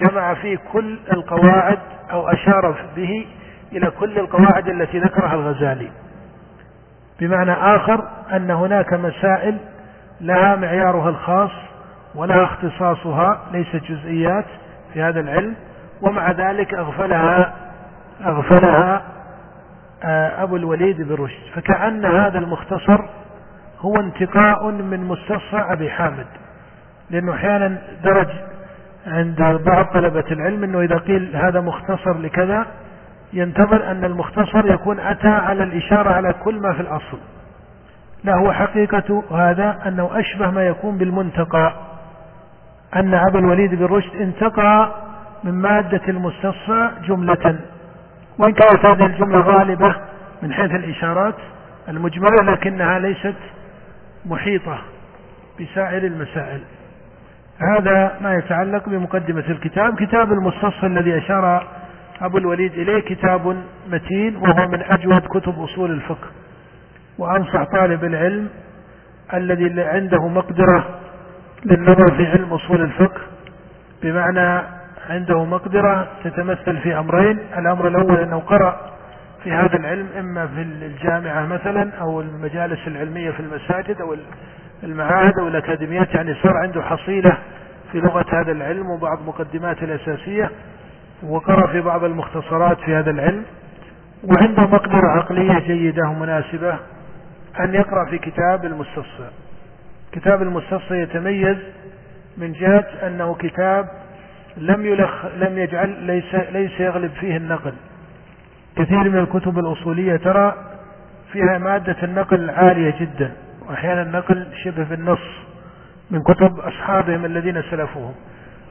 جمع 0.02 0.34
فيه 0.34 0.58
كل 0.74 1.00
القواعد 1.12 1.80
أو 2.12 2.28
أشار 2.30 2.76
به 2.96 3.28
إلى 3.72 3.91
كل 3.91 4.20
القواعد 4.20 4.67
التي 4.67 5.00
ذكرها 5.00 5.34
الغزالي. 5.34 5.91
بمعنى 7.20 7.52
آخر 7.52 8.08
أن 8.32 8.52
هناك 8.52 8.94
مسائل 8.94 9.58
لها 10.22 10.56
معيارها 10.56 11.10
الخاص 11.10 11.52
ولها 12.15 12.44
اختصاصها 12.44 13.41
ليست 13.52 13.76
جزئيات 13.76 14.46
في 14.94 15.02
هذا 15.02 15.20
العلم 15.20 15.56
ومع 16.02 16.32
ذلك 16.32 16.74
أغفلها 16.74 17.54
أغفلها 18.26 19.02
آه، 20.04 20.44
أبو 20.44 20.56
الوليد 20.56 21.02
بن 21.02 21.15
رشد. 21.15 21.44
فكأن 21.56 22.06
هذا 22.06 22.39
المختصر 22.39 23.06
هو 23.82 23.96
انتقاء 23.96 24.72
من 24.72 25.08
مستصفى 25.08 25.65
أبي 25.70 25.89
حامد 25.89 26.28
لأنه 27.10 27.34
أحيانا 27.34 27.78
درج 28.04 28.28
عند 29.08 29.62
بعض 29.65 29.86
طلبة 29.86 30.26
العلم 30.32 30.63
أنه 30.63 30.82
إذا 30.82 30.98
قيل 30.98 31.36
هذا 31.36 31.62
مختصر 31.62 32.17
لكذا 32.17 32.65
ينتظر 33.34 33.91
أن 33.91 34.06
المختصر 34.06 34.74
يكون 34.74 35.00
أتى 35.00 35.28
على 35.28 35.63
الإشارة 35.63 36.10
على 36.10 36.34
كل 36.34 36.60
ما 36.60 36.74
في 36.74 36.82
الأصل. 36.82 37.17
لا 38.24 38.36
هو 38.36 38.52
حقيقة 38.52 39.24
هذا 39.32 39.80
أنه 39.88 40.10
أشبه 40.20 40.52
ما 40.52 40.67
يكون 40.67 40.98
بالمنتقى 40.98 41.74
أن 42.96 43.13
أبا 43.13 43.39
الوليد 43.39 43.76
بن 43.76 43.86
رشد 43.86 44.15
انتقى 44.15 44.96
من 45.44 45.52
مادة 45.52 46.02
المستصفى 46.08 46.89
جملة 47.08 47.60
وإن 48.38 48.54
كانت 48.54 48.86
هذه 48.86 49.06
الجملة 49.06 49.39
غالبة 49.39 49.96
من 50.41 50.54
حيث 50.54 50.72
الإشارات 50.72 51.36
المجملة 51.89 52.44
لكنها 52.44 53.00
ليست 53.00 53.36
محيطة 54.26 54.82
بسائر 55.60 56.04
المسائل. 56.04 56.62
هذا 57.60 58.18
ما 58.22 58.36
يتعلق 58.36 58.90
بمقدمة 58.90 59.44
الكتاب 59.50 59.96
كتاب 59.96 60.32
المستصفى 60.32 60.86
الذي 60.86 61.18
أشار 61.18 61.68
أبو 62.22 62.38
الوليد 62.38 62.74
إليه 62.74 63.00
كتاب 63.00 63.58
متين 63.92 64.36
وهو 64.36 64.68
من 64.68 64.82
أجود 64.82 65.22
كتب 65.22 65.60
أصول 65.60 65.92
الفقه. 65.92 66.28
وأنصح 67.18 67.64
طالب 67.64 68.04
العلم 68.04 68.50
الذي 69.34 69.82
عنده 69.82 70.28
مقدرة 70.28 71.00
للنظر 71.66 72.16
في 72.16 72.26
علم 72.26 72.54
أصول 72.54 72.82
الفقه 72.82 73.22
بمعنى 74.04 74.64
عنده 75.10 75.46
مقدرة 75.46 76.08
تتمثل 76.24 76.78
في 76.78 76.98
أمرين. 77.00 77.40
الأمر 77.58 77.88
الأول 77.88 78.18
أنه 78.18 78.40
قرأ 78.40 78.92
في 79.43 79.51
هذا 79.51 79.75
العلم 79.75 80.08
إما 80.19 80.47
في 80.47 80.62
الجامعة 80.62 81.45
مثلا 81.45 81.91
أو 82.01 82.21
المجالس 82.21 82.88
العلمية 82.88 83.32
في 83.32 83.39
المساجد 83.39 84.01
أو 84.01 84.15
المعاهد 84.84 85.39
أو 85.39 85.47
الأكاديميات 85.47 86.15
يعني 86.15 86.36
صار 86.43 86.58
عنده 86.58 86.82
حصيلة 86.82 87.38
في 87.91 87.99
لغة 87.99 88.25
هذا 88.30 88.51
العلم 88.51 88.89
وبعض 88.89 89.19
مقدمات 89.27 89.84
الأساسية 89.84 90.51
وقرأ 91.23 91.67
في 91.67 91.82
بعض 91.82 92.04
المختصرات 92.04 92.80
في 92.80 92.95
هذا 92.95 93.12
العلم 93.12 93.43
وعنده 94.23 94.63
مقدرة 94.63 95.08
عقلية 95.08 95.60
جيدة 95.60 96.10
ومناسبة 96.10 96.77
أن 97.60 97.73
يقرأ 97.73 98.06
في 98.10 98.17
كتاب 98.17 98.65
المستصفى 98.65 99.30
كتاب 100.12 100.41
المستصفى 100.41 101.01
يتميز 101.01 101.58
من 102.38 102.51
جهة 102.54 102.86
أنه 103.08 103.36
كتاب 103.36 103.88
لم 104.58 104.86
يلخ 104.86 105.25
لم 105.25 105.58
يجعل 105.58 105.89
ليس 105.89 106.36
ليس 106.36 106.80
يغلب 106.80 107.12
فيه 107.12 107.38
النقل. 107.38 107.73
كثير 108.76 109.10
من 109.10 109.18
الكتب 109.18 109.60
الأصولية 109.60 110.18
ترى 110.18 110.56
فيها 111.32 111.58
مادة 111.58 111.96
النقل 112.04 112.50
عالية 112.50 112.94
جدا 113.00 113.32
وأحيانا 113.70 114.02
النقل 114.02 114.48
شبه 114.64 114.84
بالنص 114.84 115.20
من 116.12 116.24
كتب 116.24 116.60
أصحابهم 116.60 117.26
الذين 117.26 117.62
سلفوهم. 117.62 118.14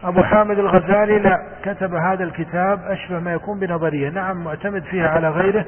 أبو 0.05 0.23
حامد 0.23 0.59
الغزالي 0.59 1.19
لا 1.19 1.39
كتب 1.65 1.95
هذا 1.95 2.25
الكتاب 2.25 2.81
أشبه 2.87 3.19
ما 3.19 3.33
يكون 3.33 3.61
بنظرية. 3.61 4.11
نعم 4.11 4.45
معتمد 4.45 4.83
فيها 4.83 5.09
على 5.09 5.31
غيره 5.31 5.65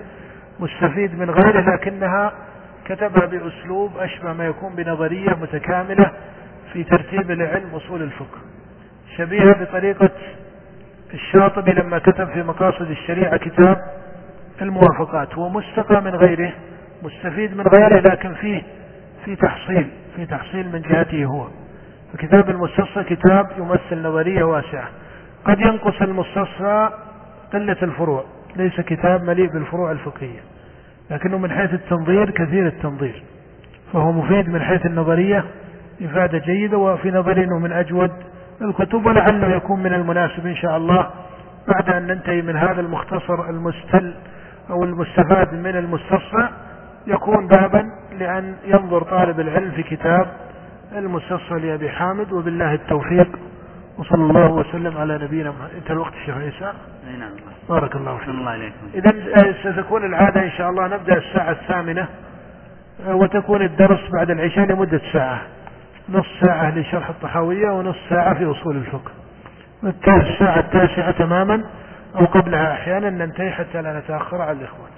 مستفيد 0.60 1.18
من 1.18 1.30
غيره 1.30 1.74
لكنها 1.74 2.32
كتبها 2.84 3.26
بأسلوب 3.26 3.96
أشبه 3.96 4.32
ما 4.32 4.46
يكون 4.46 4.74
بنظرية 4.74 5.30
متكاملة 5.30 6.10
في 6.72 6.84
ترتيب 6.84 7.30
العلم 7.30 7.74
أصول 7.74 8.02
الفقه. 8.02 8.38
شبيهة 9.16 9.64
بطريقة 9.64 10.10
الشاطبي 11.14 11.72
لما 11.72 11.98
كتب 11.98 12.28
في 12.28 12.42
مقاصد 12.42 12.90
الشريعة 12.90 13.36
كتاب 13.36 13.76
الموافقات 14.62 15.34
هو 15.34 15.48
مستقى 15.48 16.02
من 16.02 16.10
غيره 16.14 16.52
مستفيد 17.02 17.56
من 17.56 17.64
غيره 17.66 18.00
لكن 18.00 18.34
فيه 18.34 18.62
في 19.24 19.36
تحصيل 19.36 19.86
في 20.16 20.26
تحصيل 20.26 20.72
من 20.72 20.80
جهته 20.80 21.24
هو. 21.24 21.46
فكتاب 22.12 22.50
المستصفى 22.50 23.04
كتاب 23.04 23.46
يمثل 23.58 24.02
نظرية 24.02 24.44
واسعة. 24.44 24.88
قد 25.44 25.60
ينقص 25.60 26.02
المستصفى 26.02 26.90
قلة 27.52 27.76
الفروع 27.82 28.24
ليس 28.56 28.80
كتاب 28.80 29.22
مليء 29.22 29.52
بالفروع 29.52 29.90
الفقهية 29.90 30.40
لكنه 31.10 31.38
من 31.38 31.50
حيث 31.50 31.74
التنظير 31.74 32.30
كثير 32.30 32.66
التنظير. 32.66 33.22
فهو 33.92 34.12
مفيد 34.12 34.48
من 34.48 34.60
حيث 34.60 34.86
النظرية 34.86 35.44
إفادة 36.02 36.38
جيدة 36.38 36.78
وفي 36.78 37.10
نظري 37.10 37.44
أنه 37.44 37.58
من 37.58 37.72
أجود 37.72 38.10
الكتب 38.62 39.06
ولعله 39.06 39.48
يكون 39.56 39.82
من 39.82 39.94
المناسب 39.94 40.46
إن 40.46 40.56
شاء 40.56 40.76
الله 40.76 41.10
بعد 41.68 41.90
أن 41.90 42.06
ننتهي 42.06 42.42
من 42.42 42.56
هذا 42.56 42.80
المختصر 42.80 43.50
المستل 43.50 44.14
أو 44.70 44.84
المستفاد 44.84 45.54
من 45.54 45.76
المستصفى 45.76 46.48
يكون 47.06 47.46
بابا 47.46 47.90
لأن 48.18 48.54
ينظر 48.64 49.02
طالب 49.02 49.40
العلم 49.40 49.70
في 49.70 49.82
كتاب 49.82 50.26
المستصفى 50.96 51.54
لأبي 51.54 51.90
حامد 51.90 52.32
وبالله 52.32 52.74
التوفيق 52.74 53.38
وصلى 53.98 54.22
الله 54.22 54.52
وسلم 54.52 54.98
على 54.98 55.18
نبينا 55.18 55.50
محمد. 55.50 55.70
انت 55.76 55.90
الوقت 55.90 56.12
الشيخ 56.14 56.36
عيسى. 56.36 56.72
أي 57.08 57.16
نعم. 57.18 57.30
بارك 57.68 57.96
الله 57.96 58.18
فيك. 58.18 58.28
الله 58.28 58.50
عليكم 58.50 58.76
اذا 58.94 59.10
آه، 59.10 59.72
ستكون 59.72 60.04
العادة 60.04 60.42
إن 60.42 60.50
شاء 60.50 60.70
الله 60.70 60.86
نبدأ 60.86 61.16
الساعة 61.16 61.50
الثامنة 61.50 62.08
آه، 63.06 63.14
وتكون 63.14 63.62
الدرس 63.62 64.00
بعد 64.12 64.30
العشاء 64.30 64.66
لمدة 64.66 65.00
ساعة. 65.12 65.42
نص 66.08 66.26
ساعة 66.40 66.78
لشرح 66.78 67.08
الطحاوية 67.08 67.70
ونص 67.70 67.96
ساعة 68.08 68.34
في 68.34 68.50
أصول 68.50 68.76
الفقه. 68.76 69.10
الساعة 70.08 70.58
التاسعة 70.58 71.10
تماما. 71.10 71.64
أو 72.14 72.24
قبلها 72.24 72.72
أحيانا 72.72 73.10
ننتهي 73.10 73.50
حتى 73.52 73.82
لا 73.82 73.98
نتأخر 73.98 74.42
على 74.42 74.58
الإخوان 74.58 74.91